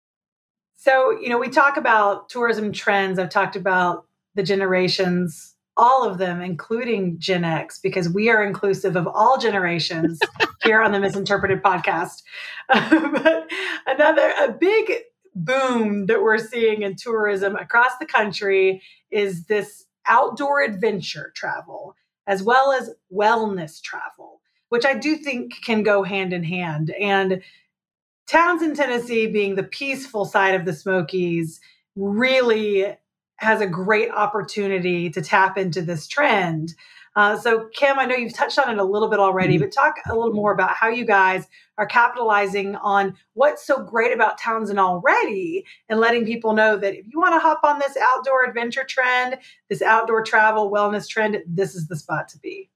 so, 0.77 1.11
you 1.11 1.29
know, 1.29 1.37
we 1.37 1.49
talk 1.49 1.77
about 1.77 2.29
tourism 2.29 2.71
trends. 2.71 3.19
I've 3.19 3.29
talked 3.29 3.57
about 3.57 4.05
the 4.35 4.43
generations 4.43 5.52
all 5.75 6.07
of 6.07 6.17
them, 6.17 6.41
including 6.41 7.17
Gen 7.19 7.43
X, 7.43 7.79
because 7.79 8.09
we 8.09 8.29
are 8.29 8.43
inclusive 8.43 8.95
of 8.95 9.07
all 9.07 9.37
generations 9.37 10.19
here 10.63 10.81
on 10.81 10.91
the 10.91 10.99
Misinterpreted 10.99 11.63
podcast. 11.63 12.23
but 12.69 13.47
another, 13.87 14.33
a 14.41 14.51
big 14.51 14.93
boom 15.35 16.05
that 16.05 16.21
we're 16.21 16.37
seeing 16.37 16.83
in 16.83 16.95
tourism 16.95 17.55
across 17.55 17.97
the 17.99 18.05
country 18.05 18.81
is 19.09 19.45
this 19.45 19.85
outdoor 20.07 20.61
adventure 20.61 21.31
travel, 21.35 21.95
as 22.27 22.43
well 22.43 22.71
as 22.71 22.91
wellness 23.11 23.81
travel, 23.81 24.41
which 24.69 24.85
I 24.85 24.93
do 24.93 25.15
think 25.15 25.53
can 25.63 25.81
go 25.81 26.03
hand 26.03 26.33
in 26.33 26.43
hand. 26.43 26.91
And 26.99 27.41
Townsend, 28.27 28.75
Tennessee, 28.75 29.27
being 29.27 29.55
the 29.55 29.63
peaceful 29.63 30.25
side 30.25 30.55
of 30.55 30.65
the 30.65 30.73
Smokies, 30.73 31.59
really 31.95 32.95
has 33.37 33.61
a 33.61 33.67
great 33.67 34.09
opportunity 34.11 35.09
to 35.09 35.21
tap 35.21 35.57
into 35.57 35.81
this 35.81 36.07
trend. 36.07 36.73
Uh, 37.15 37.37
so, 37.37 37.69
Kim, 37.73 37.99
I 37.99 38.05
know 38.05 38.15
you've 38.15 38.33
touched 38.33 38.57
on 38.57 38.71
it 38.71 38.79
a 38.79 38.83
little 38.83 39.07
bit 39.07 39.19
already, 39.19 39.55
mm-hmm. 39.55 39.65
but 39.65 39.71
talk 39.71 39.95
a 40.09 40.15
little 40.15 40.33
more 40.33 40.51
about 40.51 40.71
how 40.71 40.87
you 40.87 41.05
guys 41.05 41.47
are 41.77 41.85
capitalizing 41.85 42.75
on 42.77 43.15
what's 43.33 43.65
so 43.65 43.83
great 43.83 44.13
about 44.13 44.39
Townsend 44.39 44.79
already 44.79 45.65
and 45.89 45.99
letting 45.99 46.25
people 46.25 46.53
know 46.53 46.75
that 46.77 46.95
if 46.95 47.05
you 47.07 47.19
want 47.19 47.35
to 47.35 47.39
hop 47.39 47.59
on 47.63 47.79
this 47.79 47.95
outdoor 47.97 48.45
adventure 48.45 48.83
trend, 48.83 49.37
this 49.69 49.81
outdoor 49.81 50.23
travel 50.23 50.71
wellness 50.71 51.07
trend, 51.07 51.37
this 51.45 51.75
is 51.75 51.87
the 51.87 51.95
spot 51.95 52.27
to 52.29 52.39
be. 52.39 52.69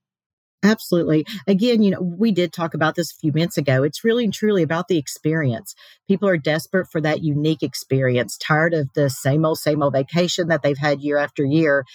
Absolutely. 0.63 1.25
Again, 1.45 1.83
you 1.83 1.91
know, 1.91 2.01
we 2.01 2.31
did 2.31 2.51
talk 2.51 2.73
about 2.73 2.95
this 2.95 3.11
a 3.11 3.15
few 3.19 3.31
minutes 3.31 3.57
ago. 3.57 3.83
It's 3.83 4.03
really 4.03 4.23
and 4.23 4.33
truly 4.33 4.63
about 4.63 4.87
the 4.87 4.97
experience. 4.97 5.75
People 6.07 6.27
are 6.27 6.37
desperate 6.37 6.87
for 6.91 6.99
that 7.01 7.23
unique 7.23 7.61
experience, 7.61 8.37
tired 8.37 8.73
of 8.73 8.89
the 8.95 9.09
same 9.09 9.45
old, 9.45 9.59
same 9.59 9.83
old 9.83 9.93
vacation 9.93 10.47
that 10.47 10.63
they've 10.63 10.77
had 10.77 10.99
year 11.01 11.17
after 11.17 11.45
year. 11.45 11.85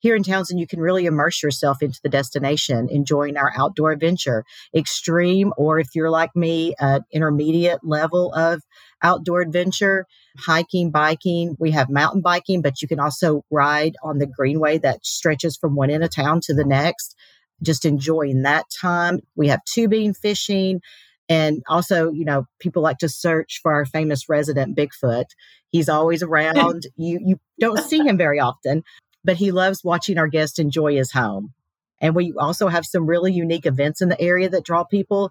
Here 0.00 0.16
in 0.16 0.22
Townsend, 0.22 0.60
you 0.60 0.66
can 0.66 0.80
really 0.80 1.06
immerse 1.06 1.42
yourself 1.42 1.82
into 1.82 2.00
the 2.02 2.08
destination, 2.08 2.88
enjoying 2.90 3.36
our 3.36 3.52
outdoor 3.56 3.92
adventure, 3.92 4.44
extreme, 4.74 5.52
or 5.58 5.78
if 5.78 5.88
you're 5.94 6.10
like 6.10 6.34
me, 6.34 6.74
uh, 6.80 7.00
intermediate 7.12 7.84
level 7.84 8.32
of 8.34 8.62
outdoor 9.02 9.42
adventure, 9.42 10.06
hiking, 10.38 10.90
biking. 10.90 11.56
We 11.58 11.72
have 11.72 11.90
mountain 11.90 12.22
biking, 12.22 12.62
but 12.62 12.80
you 12.82 12.88
can 12.88 13.00
also 13.00 13.44
ride 13.50 13.96
on 14.02 14.18
the 14.18 14.26
greenway 14.26 14.78
that 14.78 15.04
stretches 15.04 15.56
from 15.56 15.76
one 15.76 15.90
end 15.90 16.02
of 16.04 16.10
town 16.14 16.40
to 16.44 16.54
the 16.54 16.64
next 16.64 17.14
just 17.62 17.84
enjoying 17.84 18.42
that 18.42 18.66
time. 18.80 19.20
We 19.36 19.48
have 19.48 19.64
tubing 19.64 20.14
fishing. 20.14 20.80
And 21.28 21.62
also, 21.68 22.10
you 22.10 22.24
know, 22.24 22.46
people 22.58 22.82
like 22.82 22.98
to 22.98 23.08
search 23.08 23.60
for 23.62 23.72
our 23.72 23.84
famous 23.84 24.28
resident 24.28 24.76
Bigfoot. 24.76 25.26
He's 25.68 25.88
always 25.88 26.22
around. 26.24 26.86
you 26.96 27.20
you 27.24 27.40
don't 27.58 27.78
see 27.78 27.98
him 27.98 28.16
very 28.16 28.40
often, 28.40 28.82
but 29.24 29.36
he 29.36 29.52
loves 29.52 29.84
watching 29.84 30.18
our 30.18 30.28
guests 30.28 30.58
enjoy 30.58 30.96
his 30.96 31.12
home. 31.12 31.52
And 32.00 32.14
we 32.14 32.32
also 32.38 32.68
have 32.68 32.86
some 32.86 33.06
really 33.06 33.32
unique 33.32 33.66
events 33.66 34.00
in 34.00 34.08
the 34.08 34.20
area 34.20 34.48
that 34.48 34.64
draw 34.64 34.84
people 34.84 35.30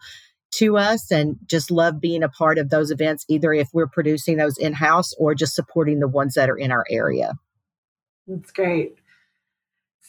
to 0.52 0.78
us 0.78 1.12
and 1.12 1.38
just 1.46 1.72
love 1.72 2.00
being 2.00 2.24
a 2.24 2.30
part 2.30 2.58
of 2.58 2.70
those 2.70 2.92
events, 2.92 3.26
either 3.28 3.54
if 3.54 3.70
we're 3.74 3.88
producing 3.88 4.38
those 4.38 4.58
in 4.58 4.74
house 4.74 5.14
or 5.18 5.36
just 5.36 5.56
supporting 5.56 6.00
the 6.00 6.08
ones 6.08 6.36
that 6.36 6.50
are 6.50 6.58
in 6.58 6.72
our 6.72 6.86
area. 6.90 7.34
That's 8.28 8.52
great. 8.52 8.99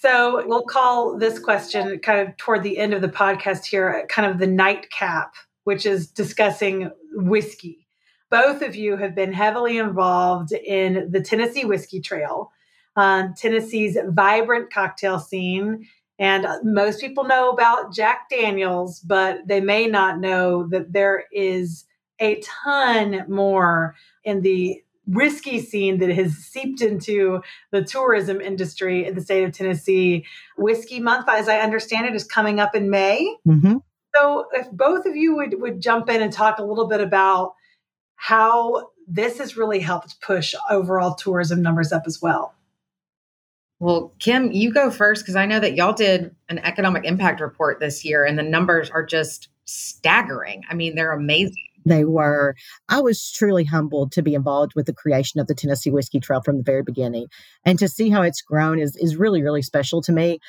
So 0.00 0.42
we'll 0.46 0.62
call 0.62 1.18
this 1.18 1.38
question 1.38 1.98
kind 1.98 2.26
of 2.26 2.34
toward 2.38 2.62
the 2.62 2.78
end 2.78 2.94
of 2.94 3.02
the 3.02 3.08
podcast 3.08 3.66
here, 3.66 4.06
kind 4.08 4.30
of 4.30 4.38
the 4.38 4.46
nightcap, 4.46 5.34
which 5.64 5.84
is 5.84 6.06
discussing 6.06 6.90
whiskey. 7.12 7.86
Both 8.30 8.62
of 8.62 8.74
you 8.74 8.96
have 8.96 9.14
been 9.14 9.34
heavily 9.34 9.76
involved 9.76 10.52
in 10.52 11.10
the 11.10 11.20
Tennessee 11.20 11.66
Whiskey 11.66 12.00
Trail, 12.00 12.50
uh, 12.96 13.28
Tennessee's 13.36 13.98
vibrant 14.08 14.72
cocktail 14.72 15.18
scene. 15.18 15.86
And 16.18 16.46
most 16.62 17.02
people 17.02 17.24
know 17.24 17.50
about 17.50 17.92
Jack 17.92 18.30
Daniels, 18.30 19.00
but 19.00 19.46
they 19.46 19.60
may 19.60 19.86
not 19.86 20.18
know 20.18 20.66
that 20.68 20.94
there 20.94 21.24
is 21.30 21.84
a 22.20 22.40
ton 22.40 23.26
more 23.28 23.96
in 24.24 24.40
the 24.40 24.82
whiskey 25.06 25.60
scene 25.60 25.98
that 25.98 26.10
has 26.10 26.34
seeped 26.34 26.80
into 26.80 27.42
the 27.70 27.82
tourism 27.82 28.40
industry 28.40 29.06
in 29.06 29.14
the 29.14 29.20
state 29.20 29.44
of 29.44 29.52
Tennessee. 29.52 30.24
Whiskey 30.56 31.00
Month, 31.00 31.28
as 31.28 31.48
I 31.48 31.58
understand 31.58 32.06
it, 32.06 32.14
is 32.14 32.24
coming 32.24 32.60
up 32.60 32.74
in 32.74 32.90
May. 32.90 33.36
Mm-hmm. 33.46 33.78
So, 34.14 34.46
if 34.52 34.70
both 34.72 35.06
of 35.06 35.14
you 35.14 35.36
would, 35.36 35.60
would 35.60 35.80
jump 35.80 36.08
in 36.08 36.20
and 36.20 36.32
talk 36.32 36.58
a 36.58 36.64
little 36.64 36.88
bit 36.88 37.00
about 37.00 37.54
how 38.16 38.90
this 39.06 39.38
has 39.38 39.56
really 39.56 39.80
helped 39.80 40.20
push 40.20 40.54
overall 40.68 41.14
tourism 41.14 41.62
numbers 41.62 41.92
up 41.92 42.02
as 42.06 42.20
well. 42.20 42.54
Well, 43.80 44.12
Kim, 44.18 44.52
you 44.52 44.72
go 44.72 44.90
first 44.90 45.22
because 45.22 45.36
I 45.36 45.46
know 45.46 45.58
that 45.58 45.74
y'all 45.74 45.94
did 45.94 46.34
an 46.50 46.58
economic 46.58 47.04
impact 47.06 47.40
report 47.40 47.80
this 47.80 48.04
year 48.04 48.26
and 48.26 48.38
the 48.38 48.42
numbers 48.42 48.90
are 48.90 49.04
just 49.04 49.48
staggering. 49.64 50.64
I 50.68 50.74
mean, 50.74 50.94
they're 50.94 51.12
amazing. 51.12 51.54
They 51.84 52.04
were, 52.04 52.54
I 52.88 53.00
was 53.00 53.30
truly 53.30 53.64
humbled 53.64 54.12
to 54.12 54.22
be 54.22 54.34
involved 54.34 54.72
with 54.74 54.86
the 54.86 54.92
creation 54.92 55.40
of 55.40 55.46
the 55.46 55.54
Tennessee 55.54 55.90
Whiskey 55.90 56.20
Trail 56.20 56.42
from 56.44 56.58
the 56.58 56.62
very 56.62 56.82
beginning. 56.82 57.26
And 57.64 57.78
to 57.78 57.88
see 57.88 58.10
how 58.10 58.22
it's 58.22 58.42
grown 58.42 58.78
is, 58.78 58.96
is 58.96 59.16
really, 59.16 59.42
really 59.42 59.62
special 59.62 60.02
to 60.02 60.12
me. 60.12 60.40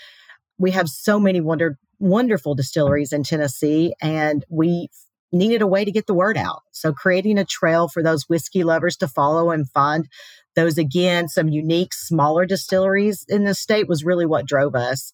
We 0.57 0.71
have 0.71 0.89
so 0.89 1.19
many 1.19 1.41
wonder, 1.41 1.77
wonderful 1.99 2.55
distilleries 2.55 3.13
in 3.13 3.23
Tennessee, 3.23 3.93
and 4.01 4.45
we 4.49 4.89
needed 5.31 5.61
a 5.61 5.67
way 5.67 5.85
to 5.85 5.91
get 5.91 6.07
the 6.07 6.13
word 6.13 6.37
out. 6.37 6.61
So 6.71 6.91
creating 6.91 7.37
a 7.37 7.45
trail 7.45 7.87
for 7.87 8.03
those 8.03 8.27
whiskey 8.27 8.63
lovers 8.63 8.97
to 8.97 9.07
follow 9.07 9.51
and 9.51 9.69
find 9.69 10.07
those 10.55 10.77
again, 10.77 11.29
some 11.29 11.47
unique 11.47 11.93
smaller 11.93 12.45
distilleries 12.45 13.25
in 13.29 13.45
the 13.45 13.53
state 13.53 13.87
was 13.87 14.03
really 14.03 14.25
what 14.25 14.45
drove 14.45 14.75
us 14.75 15.13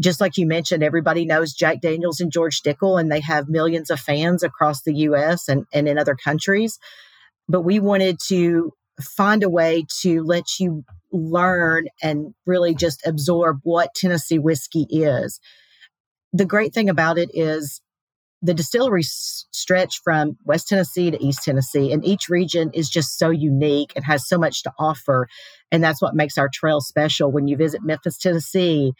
just 0.00 0.20
like 0.20 0.36
you 0.36 0.46
mentioned, 0.46 0.82
everybody 0.82 1.24
knows 1.24 1.52
Jack 1.52 1.80
Daniels 1.80 2.20
and 2.20 2.32
George 2.32 2.62
Dickel, 2.62 3.00
and 3.00 3.10
they 3.10 3.20
have 3.20 3.48
millions 3.48 3.90
of 3.90 4.00
fans 4.00 4.42
across 4.42 4.82
the 4.82 4.94
US 4.94 5.48
and, 5.48 5.66
and 5.72 5.88
in 5.88 5.98
other 5.98 6.16
countries. 6.16 6.78
But 7.48 7.62
we 7.62 7.78
wanted 7.78 8.18
to 8.28 8.72
find 9.00 9.42
a 9.42 9.48
way 9.48 9.84
to 10.00 10.22
let 10.22 10.44
you 10.58 10.84
learn 11.12 11.86
and 12.02 12.34
really 12.46 12.74
just 12.74 13.06
absorb 13.06 13.60
what 13.62 13.94
Tennessee 13.94 14.38
whiskey 14.38 14.86
is. 14.90 15.40
The 16.32 16.44
great 16.44 16.74
thing 16.74 16.88
about 16.88 17.18
it 17.18 17.30
is 17.32 17.80
the 18.42 18.54
distilleries 18.54 19.46
stretch 19.52 20.00
from 20.02 20.36
West 20.44 20.68
Tennessee 20.68 21.10
to 21.10 21.24
East 21.24 21.44
Tennessee, 21.44 21.92
and 21.92 22.04
each 22.04 22.28
region 22.28 22.70
is 22.74 22.90
just 22.90 23.16
so 23.16 23.30
unique 23.30 23.92
and 23.96 24.04
has 24.04 24.28
so 24.28 24.36
much 24.36 24.62
to 24.64 24.72
offer. 24.78 25.28
And 25.72 25.82
that's 25.82 26.02
what 26.02 26.14
makes 26.14 26.36
our 26.36 26.50
trail 26.52 26.80
special. 26.80 27.32
When 27.32 27.48
you 27.48 27.56
visit 27.56 27.82
Memphis, 27.82 28.18
Tennessee, 28.18 28.92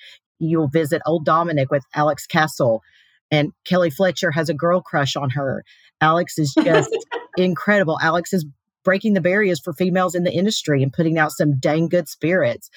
you'll 0.48 0.68
visit 0.68 1.02
Old 1.06 1.24
Dominick 1.24 1.70
with 1.70 1.84
Alex 1.94 2.26
Castle, 2.26 2.82
and 3.30 3.52
Kelly 3.64 3.90
Fletcher 3.90 4.30
has 4.30 4.48
a 4.48 4.54
girl 4.54 4.80
crush 4.80 5.16
on 5.16 5.30
her. 5.30 5.64
Alex 6.00 6.38
is 6.38 6.54
just 6.62 6.96
incredible. 7.36 7.98
Alex 8.00 8.32
is 8.32 8.44
breaking 8.84 9.14
the 9.14 9.20
barriers 9.20 9.60
for 9.60 9.72
females 9.72 10.14
in 10.14 10.24
the 10.24 10.32
industry 10.32 10.82
and 10.82 10.92
putting 10.92 11.18
out 11.18 11.32
some 11.32 11.58
dang 11.58 11.88
good 11.88 12.08
spirits. 12.08 12.70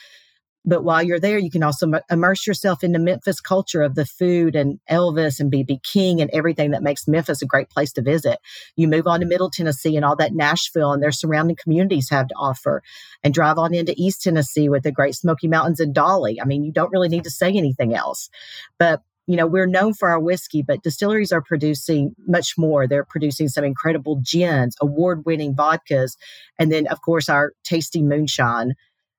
But 0.65 0.83
while 0.83 1.01
you're 1.01 1.19
there, 1.19 1.37
you 1.37 1.49
can 1.49 1.63
also 1.63 1.89
immerse 2.09 2.45
yourself 2.45 2.83
in 2.83 2.91
the 2.91 2.99
Memphis 2.99 3.39
culture 3.39 3.81
of 3.81 3.95
the 3.95 4.05
food 4.05 4.55
and 4.55 4.79
Elvis 4.89 5.39
and 5.39 5.51
BB 5.51 5.81
King 5.81 6.19
and 6.19 6.29
everything 6.33 6.71
that 6.71 6.83
makes 6.83 7.07
Memphis 7.07 7.41
a 7.41 7.45
great 7.45 7.69
place 7.69 7.93
to 7.93 8.01
visit. 8.01 8.39
You 8.75 8.89
move 8.89 9.07
on 9.07 9.21
to 9.21 9.25
Middle 9.25 9.49
Tennessee 9.49 9.95
and 9.95 10.03
all 10.03 10.17
that 10.17 10.33
Nashville 10.33 10.91
and 10.91 11.01
their 11.01 11.13
surrounding 11.13 11.55
communities 11.55 12.09
have 12.09 12.27
to 12.27 12.35
offer, 12.35 12.83
and 13.23 13.33
drive 13.33 13.57
on 13.57 13.73
into 13.73 13.93
East 13.95 14.23
Tennessee 14.23 14.67
with 14.67 14.83
the 14.83 14.91
Great 14.91 15.15
Smoky 15.15 15.47
Mountains 15.47 15.79
and 15.79 15.93
Dolly. 15.93 16.41
I 16.41 16.45
mean, 16.45 16.63
you 16.63 16.73
don't 16.73 16.91
really 16.91 17.09
need 17.09 17.23
to 17.23 17.31
say 17.31 17.49
anything 17.49 17.93
else. 17.93 18.29
But 18.77 19.01
you 19.27 19.35
know, 19.35 19.45
we're 19.45 19.67
known 19.67 19.93
for 19.93 20.09
our 20.09 20.19
whiskey, 20.19 20.61
but 20.61 20.83
distilleries 20.83 21.33
are 21.33 21.41
producing 21.41 22.15
much 22.25 22.57
more. 22.57 22.87
They're 22.87 23.03
producing 23.03 23.49
some 23.49 23.65
incredible 23.65 24.21
gins, 24.23 24.75
award 24.81 25.25
winning 25.25 25.53
vodkas, 25.53 26.15
and 26.57 26.71
then, 26.71 26.87
of 26.87 27.01
course, 27.01 27.27
our 27.27 27.51
tasty 27.65 28.01
moonshine. 28.01 28.73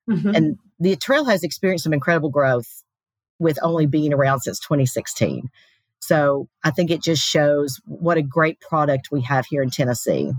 Mm-hmm. 0.09 0.33
And 0.33 0.57
the 0.79 0.95
trail 0.95 1.25
has 1.25 1.43
experienced 1.43 1.83
some 1.83 1.93
incredible 1.93 2.29
growth 2.29 2.83
with 3.39 3.57
only 3.61 3.85
being 3.85 4.13
around 4.13 4.41
since 4.41 4.59
2016. 4.59 5.49
So 5.99 6.47
I 6.63 6.71
think 6.71 6.91
it 6.91 7.03
just 7.03 7.23
shows 7.23 7.79
what 7.85 8.17
a 8.17 8.21
great 8.21 8.59
product 8.61 9.11
we 9.11 9.21
have 9.21 9.45
here 9.45 9.61
in 9.61 9.69
Tennessee. 9.69 10.31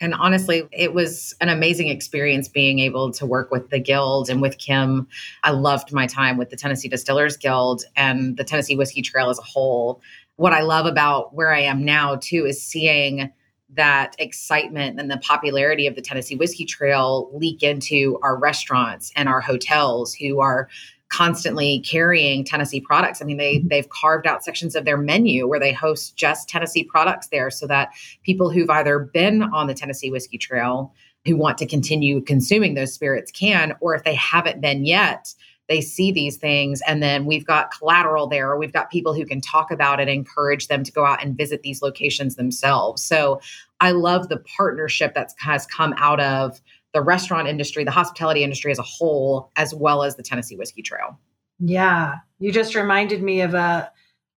And 0.00 0.14
honestly, 0.14 0.62
it 0.70 0.94
was 0.94 1.34
an 1.40 1.48
amazing 1.48 1.88
experience 1.88 2.48
being 2.48 2.78
able 2.78 3.10
to 3.12 3.26
work 3.26 3.50
with 3.50 3.70
the 3.70 3.80
Guild 3.80 4.30
and 4.30 4.40
with 4.40 4.58
Kim. 4.58 5.08
I 5.42 5.50
loved 5.50 5.92
my 5.92 6.06
time 6.06 6.36
with 6.36 6.50
the 6.50 6.56
Tennessee 6.56 6.88
Distillers 6.88 7.36
Guild 7.36 7.82
and 7.96 8.36
the 8.36 8.44
Tennessee 8.44 8.76
Whiskey 8.76 9.02
Trail 9.02 9.28
as 9.28 9.40
a 9.40 9.42
whole. 9.42 10.00
What 10.36 10.52
I 10.52 10.60
love 10.62 10.86
about 10.86 11.34
where 11.34 11.52
I 11.52 11.62
am 11.62 11.84
now, 11.84 12.14
too, 12.14 12.46
is 12.46 12.62
seeing 12.62 13.32
that 13.74 14.16
excitement 14.18 14.98
and 14.98 15.10
the 15.10 15.18
popularity 15.18 15.86
of 15.86 15.94
the 15.94 16.02
Tennessee 16.02 16.36
Whiskey 16.36 16.64
Trail 16.64 17.30
leak 17.32 17.62
into 17.62 18.18
our 18.22 18.38
restaurants 18.38 19.12
and 19.14 19.28
our 19.28 19.40
hotels 19.40 20.14
who 20.14 20.40
are 20.40 20.68
constantly 21.10 21.80
carrying 21.80 22.44
Tennessee 22.44 22.80
products. 22.80 23.22
I 23.22 23.24
mean, 23.24 23.36
they 23.36 23.56
mm-hmm. 23.56 23.68
they've 23.68 23.88
carved 23.88 24.26
out 24.26 24.44
sections 24.44 24.74
of 24.74 24.84
their 24.84 24.98
menu 24.98 25.46
where 25.46 25.60
they 25.60 25.72
host 25.72 26.16
just 26.16 26.48
Tennessee 26.48 26.84
products 26.84 27.28
there 27.28 27.50
so 27.50 27.66
that 27.66 27.90
people 28.22 28.50
who've 28.50 28.70
either 28.70 28.98
been 28.98 29.42
on 29.42 29.66
the 29.66 29.74
Tennessee 29.74 30.10
Whiskey 30.10 30.38
Trail 30.38 30.92
who 31.24 31.36
want 31.36 31.58
to 31.58 31.66
continue 31.66 32.20
consuming 32.20 32.74
those 32.74 32.92
spirits 32.92 33.30
can 33.30 33.74
or 33.80 33.94
if 33.94 34.04
they 34.04 34.14
haven't 34.14 34.60
been 34.60 34.84
yet, 34.84 35.34
they 35.68 35.80
see 35.80 36.10
these 36.10 36.36
things 36.36 36.80
and 36.86 37.02
then 37.02 37.26
we've 37.26 37.46
got 37.46 37.70
collateral 37.76 38.26
there 38.26 38.56
we've 38.56 38.72
got 38.72 38.90
people 38.90 39.14
who 39.14 39.24
can 39.24 39.40
talk 39.40 39.70
about 39.70 40.00
it 40.00 40.08
encourage 40.08 40.68
them 40.68 40.82
to 40.82 40.92
go 40.92 41.04
out 41.04 41.22
and 41.22 41.36
visit 41.36 41.62
these 41.62 41.82
locations 41.82 42.36
themselves 42.36 43.04
so 43.04 43.40
i 43.80 43.90
love 43.90 44.28
the 44.28 44.38
partnership 44.56 45.14
that 45.14 45.32
has 45.38 45.66
come 45.66 45.94
out 45.98 46.20
of 46.20 46.60
the 46.94 47.02
restaurant 47.02 47.48
industry, 47.48 47.84
the 47.84 47.90
hospitality 47.90 48.42
industry 48.42 48.72
as 48.72 48.78
a 48.78 48.82
whole, 48.82 49.50
as 49.56 49.74
well 49.74 50.02
as 50.02 50.16
the 50.16 50.22
Tennessee 50.22 50.56
Whiskey 50.56 50.82
Trail. 50.82 51.18
Yeah, 51.60 52.16
you 52.38 52.52
just 52.52 52.74
reminded 52.74 53.22
me 53.22 53.40
of 53.40 53.54
a 53.54 53.90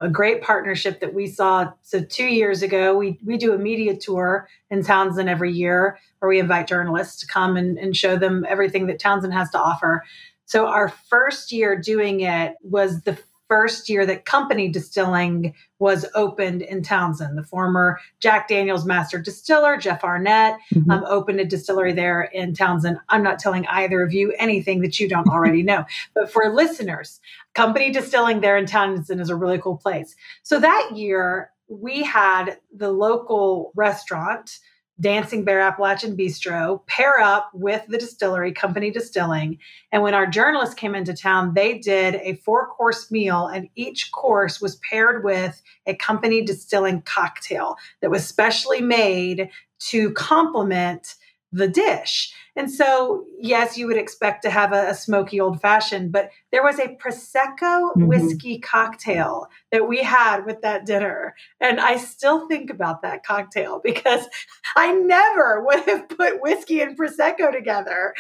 a 0.04 0.10
great 0.10 0.42
partnership 0.42 1.00
that 1.00 1.14
we 1.14 1.28
saw. 1.28 1.72
So 1.84 2.04
two 2.04 2.26
years 2.26 2.64
ago, 2.64 2.98
we 2.98 3.20
we 3.24 3.38
do 3.38 3.54
a 3.54 3.58
media 3.58 3.96
tour 3.96 4.48
in 4.72 4.84
Townsend 4.84 5.30
every 5.30 5.52
year, 5.52 6.00
where 6.20 6.30
we 6.30 6.40
invite 6.40 6.68
journalists 6.68 7.20
to 7.22 7.28
come 7.28 7.56
and, 7.56 7.78
and 7.78 7.96
show 7.96 8.18
them 8.18 8.46
everything 8.50 8.88
that 8.88 9.00
Townsend 9.00 9.34
has 9.34 9.52
to 9.52 9.60
offer. 9.60 10.04
So 10.52 10.68
our 10.68 10.90
first 10.90 11.54
year 11.54 11.78
doing 11.78 12.20
it 12.20 12.58
was 12.62 13.04
the 13.04 13.18
first 13.48 13.88
year 13.88 14.06
that 14.06 14.26
company 14.26 14.68
distilling 14.68 15.54
was 15.80 16.06
opened 16.14 16.62
in 16.62 16.84
Townsend. 16.84 17.38
The 17.38 17.44
former 17.44 18.02
Jack 18.20 18.50
Daniels 18.50 18.84
master 18.84 19.18
distiller, 19.18 19.78
Jeff 19.78 20.04
Arnett, 20.04 20.58
mm-hmm. 20.74 20.92
um, 20.92 21.06
opened 21.08 21.40
a 21.40 21.46
distillery 21.46 21.94
there 21.94 22.24
in 22.24 22.54
Townsend. 22.54 22.98
I'm 23.08 23.24
not 23.24 23.40
telling 23.40 23.66
either 23.68 24.04
of 24.04 24.12
you 24.12 24.34
anything 24.38 24.82
that 24.82 25.00
you 25.00 25.08
don't 25.08 25.30
already 25.30 25.64
know. 25.72 25.86
But 26.14 26.30
for 26.30 26.54
listeners, 26.54 27.22
company 27.54 27.90
distilling 27.90 28.42
there 28.42 28.58
in 28.58 28.66
Townsend 28.66 29.22
is 29.22 29.30
a 29.30 29.38
really 29.38 29.58
cool 29.58 29.78
place. 29.78 30.18
So 30.44 30.60
that 30.60 30.90
year, 30.94 31.52
we 31.70 32.04
had 32.04 32.58
the 32.76 32.92
local 32.92 33.72
restaurant 33.74 34.60
Dancing 35.02 35.44
Bear 35.44 35.60
Appalachian 35.62 36.16
Bistro 36.16 36.86
pair 36.86 37.20
up 37.20 37.50
with 37.54 37.84
the 37.88 37.98
distillery, 37.98 38.54
Company 38.54 38.92
Distilling. 38.92 39.58
And 39.92 40.04
when 40.04 40.14
our 40.14 40.28
journalists 40.28 40.76
came 40.76 40.94
into 40.94 41.14
town, 41.14 41.56
they 41.56 41.80
did 41.80 42.16
a 42.16 42.36
four 42.36 42.68
course 42.68 43.10
meal, 43.10 43.48
and 43.48 43.68
each 43.76 44.12
course 44.12 44.62
was 44.62 44.78
paired 44.78 45.24
with 45.24 45.62
a 45.88 45.96
Company 45.96 46.44
Distilling 46.44 47.02
cocktail 47.02 47.76
that 48.02 48.12
was 48.12 48.28
specially 48.28 48.82
made 48.82 49.50
to 49.90 50.12
complement 50.12 51.16
the 51.52 51.68
dish. 51.68 52.34
And 52.56 52.70
so, 52.70 53.26
yes, 53.40 53.78
you 53.78 53.88
would 53.88 53.98
expect 53.98 54.44
to 54.44 54.50
have 54.50 54.74
a, 54.74 54.90
a 54.90 54.94
smoky 54.94 55.40
old 55.40 55.62
fashioned, 55.62 56.12
but 56.12 56.32
there 56.52 56.64
was 56.64 56.80
a 56.80 56.98
Prosecco 56.98 57.60
mm-hmm. 57.62 58.08
whiskey 58.08 58.60
cocktail 58.60 59.48
that 59.72 59.88
we 59.88 60.00
had 60.00 60.46
with 60.46 60.62
that 60.62 60.86
dinner. 60.86 61.34
And 61.62 61.80
I 61.80 61.96
still 61.96 62.50
think 62.50 62.70
about 62.70 63.04
that 63.04 63.26
cocktail 63.26 63.80
because 63.82 64.28
I 64.76 64.92
never 64.92 65.64
would 65.64 65.80
have 65.86 66.10
put 66.10 66.42
whiskey 66.42 66.82
and 66.82 66.98
Prosecco 66.98 67.54
together. 67.54 68.14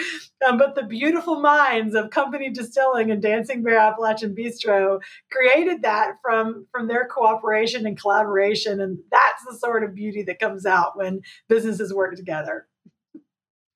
Um, 0.47 0.57
but 0.57 0.75
the 0.75 0.83
beautiful 0.83 1.41
minds 1.41 1.93
of 1.93 2.09
Company 2.09 2.49
Distilling 2.49 3.11
and 3.11 3.21
Dancing 3.21 3.63
Bear 3.63 3.79
Appalachian 3.79 4.33
Bistro 4.33 5.01
created 5.29 5.81
that 5.81 6.13
from, 6.21 6.67
from 6.71 6.87
their 6.87 7.05
cooperation 7.05 7.85
and 7.85 7.99
collaboration. 7.99 8.79
And 8.79 8.99
that's 9.11 9.43
the 9.45 9.57
sort 9.57 9.83
of 9.83 9.93
beauty 9.93 10.23
that 10.23 10.39
comes 10.39 10.65
out 10.65 10.97
when 10.97 11.21
businesses 11.49 11.93
work 11.93 12.15
together. 12.15 12.67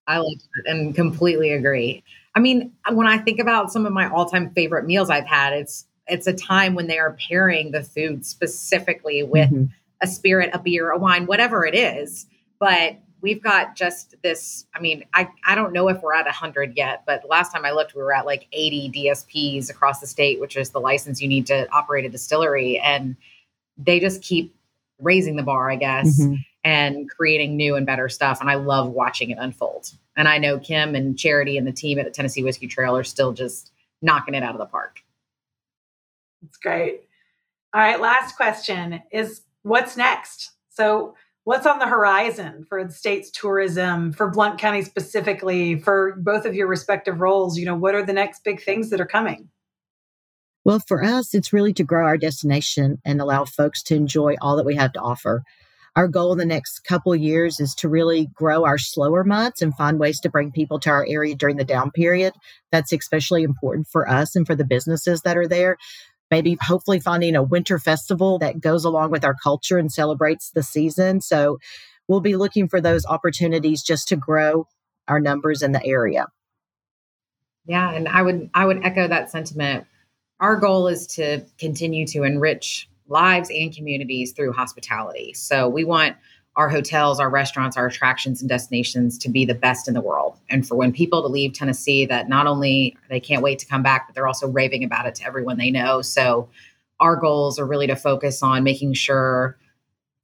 I 0.06 0.18
like 0.18 0.38
it 0.38 0.66
and 0.66 0.94
completely 0.94 1.52
agree. 1.52 2.02
I 2.34 2.40
mean, 2.40 2.72
when 2.92 3.06
I 3.06 3.18
think 3.18 3.40
about 3.40 3.72
some 3.72 3.86
of 3.86 3.92
my 3.92 4.08
all-time 4.08 4.50
favorite 4.50 4.86
meals 4.86 5.10
I've 5.10 5.26
had, 5.26 5.52
it's 5.52 5.86
it's 6.06 6.26
a 6.26 6.32
time 6.32 6.74
when 6.74 6.86
they 6.86 6.98
are 6.98 7.16
pairing 7.28 7.72
the 7.72 7.82
food 7.82 8.24
specifically 8.24 9.22
with 9.24 9.50
mm-hmm. 9.50 9.64
a 10.00 10.06
spirit, 10.06 10.50
a 10.52 10.58
beer, 10.58 10.90
a 10.90 10.98
wine, 10.98 11.26
whatever 11.26 11.64
it 11.64 11.74
is. 11.74 12.26
But 12.60 12.98
we've 13.20 13.42
got 13.42 13.74
just 13.74 14.14
this. 14.22 14.66
I 14.74 14.80
mean, 14.80 15.04
I 15.14 15.28
I 15.44 15.54
don't 15.54 15.72
know 15.72 15.88
if 15.88 16.02
we're 16.02 16.14
at 16.14 16.28
hundred 16.28 16.76
yet, 16.76 17.04
but 17.06 17.28
last 17.28 17.52
time 17.52 17.64
I 17.64 17.72
looked, 17.72 17.94
we 17.94 18.02
were 18.02 18.14
at 18.14 18.26
like 18.26 18.46
eighty 18.52 18.90
DSPs 18.90 19.70
across 19.70 20.00
the 20.00 20.06
state, 20.06 20.38
which 20.38 20.56
is 20.56 20.70
the 20.70 20.80
license 20.80 21.20
you 21.20 21.28
need 21.28 21.46
to 21.46 21.68
operate 21.72 22.04
a 22.04 22.08
distillery, 22.08 22.78
and 22.78 23.16
they 23.78 23.98
just 23.98 24.22
keep 24.22 24.54
raising 25.00 25.36
the 25.36 25.42
bar, 25.42 25.70
I 25.70 25.76
guess. 25.76 26.20
Mm-hmm 26.20 26.34
and 26.66 27.08
creating 27.08 27.56
new 27.56 27.76
and 27.76 27.86
better 27.86 28.08
stuff. 28.08 28.40
And 28.40 28.50
I 28.50 28.56
love 28.56 28.90
watching 28.90 29.30
it 29.30 29.38
unfold. 29.40 29.92
And 30.16 30.26
I 30.26 30.38
know 30.38 30.58
Kim 30.58 30.96
and 30.96 31.16
Charity 31.16 31.56
and 31.56 31.64
the 31.64 31.70
team 31.72 31.96
at 32.00 32.04
the 32.04 32.10
Tennessee 32.10 32.42
Whiskey 32.42 32.66
Trail 32.66 32.96
are 32.96 33.04
still 33.04 33.32
just 33.32 33.70
knocking 34.02 34.34
it 34.34 34.42
out 34.42 34.52
of 34.52 34.58
the 34.58 34.66
park. 34.66 34.98
That's 36.42 36.56
great. 36.56 37.02
All 37.72 37.80
right, 37.80 38.00
last 38.00 38.36
question 38.36 39.00
is 39.12 39.42
what's 39.62 39.96
next? 39.96 40.50
So, 40.70 41.14
what's 41.44 41.66
on 41.66 41.78
the 41.78 41.86
horizon 41.86 42.66
for 42.68 42.82
the 42.82 42.92
state's 42.92 43.30
tourism, 43.30 44.12
for 44.12 44.28
Blount 44.28 44.58
County 44.58 44.82
specifically, 44.82 45.78
for 45.78 46.16
both 46.18 46.46
of 46.46 46.56
your 46.56 46.66
respective 46.66 47.20
roles? 47.20 47.56
You 47.56 47.66
know, 47.66 47.76
what 47.76 47.94
are 47.94 48.04
the 48.04 48.12
next 48.12 48.42
big 48.42 48.60
things 48.60 48.90
that 48.90 49.00
are 49.00 49.06
coming? 49.06 49.50
Well, 50.64 50.80
for 50.80 51.04
us, 51.04 51.32
it's 51.32 51.52
really 51.52 51.72
to 51.74 51.84
grow 51.84 52.04
our 52.04 52.18
destination 52.18 53.00
and 53.04 53.20
allow 53.20 53.44
folks 53.44 53.84
to 53.84 53.94
enjoy 53.94 54.34
all 54.40 54.56
that 54.56 54.66
we 54.66 54.74
have 54.74 54.92
to 54.94 55.00
offer. 55.00 55.44
Our 55.96 56.08
goal 56.08 56.32
in 56.32 56.38
the 56.38 56.44
next 56.44 56.80
couple 56.80 57.16
years 57.16 57.58
is 57.58 57.74
to 57.76 57.88
really 57.88 58.26
grow 58.34 58.66
our 58.66 58.76
slower 58.76 59.24
months 59.24 59.62
and 59.62 59.74
find 59.74 59.98
ways 59.98 60.20
to 60.20 60.28
bring 60.28 60.52
people 60.52 60.78
to 60.80 60.90
our 60.90 61.06
area 61.08 61.34
during 61.34 61.56
the 61.56 61.64
down 61.64 61.90
period. 61.90 62.34
That's 62.70 62.92
especially 62.92 63.42
important 63.42 63.88
for 63.88 64.06
us 64.06 64.36
and 64.36 64.46
for 64.46 64.54
the 64.54 64.64
businesses 64.64 65.22
that 65.22 65.38
are 65.38 65.48
there. 65.48 65.78
Maybe 66.30 66.58
hopefully 66.60 67.00
finding 67.00 67.34
a 67.34 67.42
winter 67.42 67.78
festival 67.78 68.38
that 68.40 68.60
goes 68.60 68.84
along 68.84 69.10
with 69.10 69.24
our 69.24 69.34
culture 69.42 69.78
and 69.78 69.90
celebrates 69.90 70.50
the 70.50 70.62
season. 70.62 71.22
So 71.22 71.58
we'll 72.08 72.20
be 72.20 72.36
looking 72.36 72.68
for 72.68 72.80
those 72.80 73.06
opportunities 73.06 73.82
just 73.82 74.06
to 74.08 74.16
grow 74.16 74.66
our 75.08 75.18
numbers 75.18 75.62
in 75.62 75.72
the 75.72 75.84
area. 75.84 76.26
Yeah, 77.64 77.90
and 77.90 78.06
I 78.06 78.20
would 78.20 78.50
I 78.52 78.66
would 78.66 78.84
echo 78.84 79.08
that 79.08 79.30
sentiment. 79.30 79.86
Our 80.40 80.56
goal 80.56 80.88
is 80.88 81.06
to 81.08 81.46
continue 81.58 82.06
to 82.08 82.22
enrich 82.24 82.88
lives 83.08 83.50
and 83.50 83.74
communities 83.74 84.32
through 84.32 84.52
hospitality. 84.52 85.32
So 85.34 85.68
we 85.68 85.84
want 85.84 86.16
our 86.56 86.68
hotels, 86.70 87.20
our 87.20 87.28
restaurants, 87.28 87.76
our 87.76 87.86
attractions 87.86 88.40
and 88.40 88.48
destinations 88.48 89.18
to 89.18 89.28
be 89.28 89.44
the 89.44 89.54
best 89.54 89.88
in 89.88 89.94
the 89.94 90.00
world. 90.00 90.38
And 90.48 90.66
for 90.66 90.74
when 90.74 90.90
people 90.90 91.20
to 91.22 91.28
leave 91.28 91.52
Tennessee 91.52 92.06
that 92.06 92.28
not 92.28 92.46
only 92.46 92.96
they 93.10 93.20
can't 93.20 93.42
wait 93.42 93.58
to 93.58 93.66
come 93.66 93.82
back, 93.82 94.08
but 94.08 94.14
they're 94.14 94.26
also 94.26 94.48
raving 94.48 94.82
about 94.82 95.06
it 95.06 95.14
to 95.16 95.24
everyone 95.26 95.58
they 95.58 95.70
know. 95.70 96.00
So 96.00 96.48
our 96.98 97.16
goals 97.16 97.58
are 97.58 97.66
really 97.66 97.86
to 97.88 97.96
focus 97.96 98.42
on 98.42 98.64
making 98.64 98.94
sure 98.94 99.58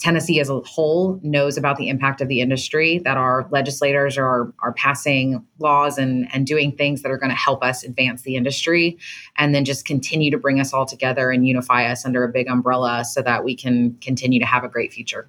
Tennessee 0.03 0.41
as 0.41 0.51
a 0.51 0.59
whole 0.61 1.21
knows 1.23 1.57
about 1.57 1.77
the 1.77 1.89
impact 1.89 2.21
of 2.21 2.27
the 2.27 2.41
industry, 2.41 2.99
that 3.05 3.17
our 3.17 3.47
legislators 3.53 4.19
are, 4.19 4.53
are 4.59 4.73
passing 4.73 5.47
laws 5.61 5.97
and, 5.97 6.29
and 6.35 6.45
doing 6.45 6.73
things 6.73 7.03
that 7.03 7.13
are 7.13 7.17
going 7.17 7.31
to 7.31 7.37
help 7.37 7.63
us 7.63 7.85
advance 7.85 8.23
the 8.23 8.35
industry, 8.35 8.99
and 9.39 9.55
then 9.55 9.65
just 9.65 9.85
continue 9.85 10.29
to 10.33 10.39
bring 10.39 10.59
us 10.59 10.73
all 10.73 10.87
together 10.87 11.31
and 11.31 11.47
unify 11.47 11.87
us 11.87 12.05
under 12.05 12.25
a 12.25 12.29
big 12.29 12.49
umbrella 12.49 13.05
so 13.05 13.23
that 13.23 13.45
we 13.45 13.55
can 13.55 13.97
continue 14.01 14.41
to 14.41 14.47
have 14.47 14.65
a 14.65 14.69
great 14.69 14.93
future. 14.93 15.29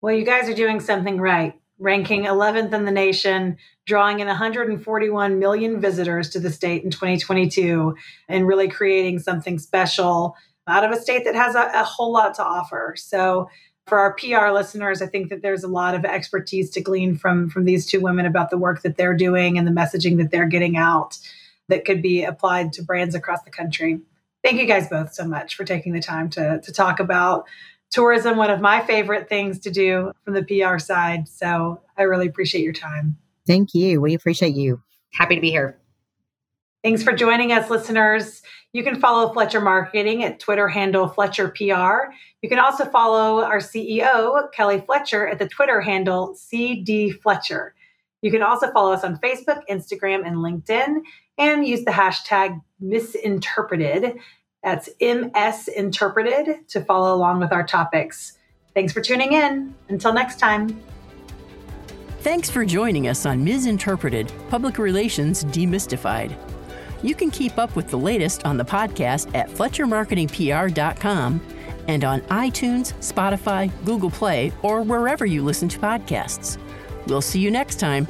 Well, 0.00 0.14
you 0.14 0.24
guys 0.24 0.48
are 0.48 0.54
doing 0.54 0.78
something 0.78 1.20
right, 1.20 1.54
ranking 1.80 2.26
11th 2.26 2.72
in 2.72 2.84
the 2.84 2.92
nation, 2.92 3.56
drawing 3.84 4.20
in 4.20 4.28
141 4.28 5.40
million 5.40 5.80
visitors 5.80 6.30
to 6.30 6.38
the 6.38 6.50
state 6.50 6.84
in 6.84 6.90
2022, 6.92 7.96
and 8.28 8.46
really 8.46 8.68
creating 8.68 9.18
something 9.18 9.58
special 9.58 10.36
out 10.66 10.84
of 10.84 10.90
a 10.90 11.00
state 11.00 11.24
that 11.24 11.34
has 11.34 11.54
a, 11.54 11.70
a 11.74 11.84
whole 11.84 12.12
lot 12.12 12.34
to 12.34 12.44
offer. 12.44 12.94
So 12.96 13.48
for 13.86 13.98
our 13.98 14.14
PR 14.14 14.50
listeners, 14.52 15.02
I 15.02 15.06
think 15.06 15.28
that 15.30 15.42
there's 15.42 15.64
a 15.64 15.68
lot 15.68 15.94
of 15.94 16.04
expertise 16.04 16.70
to 16.70 16.80
glean 16.80 17.16
from 17.16 17.50
from 17.50 17.64
these 17.64 17.86
two 17.86 18.00
women 18.00 18.26
about 18.26 18.50
the 18.50 18.58
work 18.58 18.82
that 18.82 18.96
they're 18.96 19.16
doing 19.16 19.58
and 19.58 19.66
the 19.66 19.72
messaging 19.72 20.18
that 20.18 20.30
they're 20.30 20.46
getting 20.46 20.76
out 20.76 21.18
that 21.68 21.84
could 21.84 22.02
be 22.02 22.22
applied 22.24 22.72
to 22.74 22.82
brands 22.82 23.14
across 23.14 23.42
the 23.42 23.50
country. 23.50 24.00
Thank 24.44 24.60
you 24.60 24.66
guys 24.66 24.88
both 24.88 25.12
so 25.14 25.24
much 25.24 25.54
for 25.54 25.64
taking 25.64 25.92
the 25.92 26.00
time 26.00 26.28
to, 26.30 26.60
to 26.60 26.72
talk 26.72 27.00
about 27.00 27.46
tourism, 27.90 28.36
one 28.36 28.50
of 28.50 28.60
my 28.60 28.80
favorite 28.84 29.28
things 29.28 29.58
to 29.60 29.70
do 29.70 30.12
from 30.24 30.34
the 30.34 30.42
PR 30.42 30.78
side. 30.78 31.28
So 31.28 31.80
I 31.96 32.02
really 32.02 32.26
appreciate 32.26 32.64
your 32.64 32.72
time. 32.72 33.16
Thank 33.46 33.74
you. 33.74 34.00
We 34.00 34.14
appreciate 34.14 34.54
you. 34.54 34.82
Happy 35.12 35.34
to 35.34 35.40
be 35.40 35.50
here. 35.50 35.78
Thanks 36.82 37.02
for 37.02 37.12
joining 37.12 37.52
us, 37.52 37.70
listeners. 37.70 38.42
You 38.72 38.82
can 38.82 38.98
follow 38.98 39.32
Fletcher 39.32 39.60
Marketing 39.60 40.24
at 40.24 40.40
Twitter 40.40 40.66
handle 40.66 41.06
Fletcher 41.06 41.48
PR. 41.48 42.12
You 42.40 42.48
can 42.48 42.58
also 42.58 42.86
follow 42.86 43.42
our 43.42 43.58
CEO, 43.58 44.50
Kelly 44.52 44.80
Fletcher, 44.80 45.28
at 45.28 45.38
the 45.38 45.46
Twitter 45.46 45.82
handle 45.82 46.34
CD 46.34 47.10
Fletcher. 47.10 47.74
You 48.22 48.30
can 48.30 48.42
also 48.42 48.72
follow 48.72 48.92
us 48.92 49.04
on 49.04 49.18
Facebook, 49.18 49.60
Instagram, 49.68 50.26
and 50.26 50.36
LinkedIn, 50.36 51.02
and 51.36 51.66
use 51.66 51.84
the 51.84 51.90
hashtag 51.90 52.62
misinterpreted. 52.80 54.18
That's 54.62 54.88
MS 55.00 55.68
Interpreted 55.68 56.68
to 56.68 56.80
follow 56.82 57.14
along 57.14 57.40
with 57.40 57.52
our 57.52 57.66
topics. 57.66 58.38
Thanks 58.74 58.92
for 58.92 59.02
tuning 59.02 59.32
in. 59.32 59.74
Until 59.90 60.14
next 60.14 60.38
time. 60.38 60.80
Thanks 62.20 62.48
for 62.48 62.64
joining 62.64 63.08
us 63.08 63.26
on 63.26 63.44
Misinterpreted 63.44 64.32
Public 64.48 64.78
Relations 64.78 65.44
Demystified. 65.46 66.34
You 67.02 67.14
can 67.14 67.30
keep 67.30 67.58
up 67.58 67.74
with 67.76 67.88
the 67.88 67.98
latest 67.98 68.44
on 68.44 68.56
the 68.56 68.64
podcast 68.64 69.34
at 69.34 69.48
FletcherMarketingPR.com 69.50 71.40
and 71.88 72.04
on 72.04 72.20
iTunes, 72.22 72.92
Spotify, 73.00 73.70
Google 73.84 74.10
Play, 74.10 74.52
or 74.62 74.82
wherever 74.82 75.26
you 75.26 75.42
listen 75.42 75.68
to 75.68 75.78
podcasts. 75.78 76.58
We'll 77.06 77.20
see 77.20 77.40
you 77.40 77.50
next 77.50 77.80
time 77.80 78.06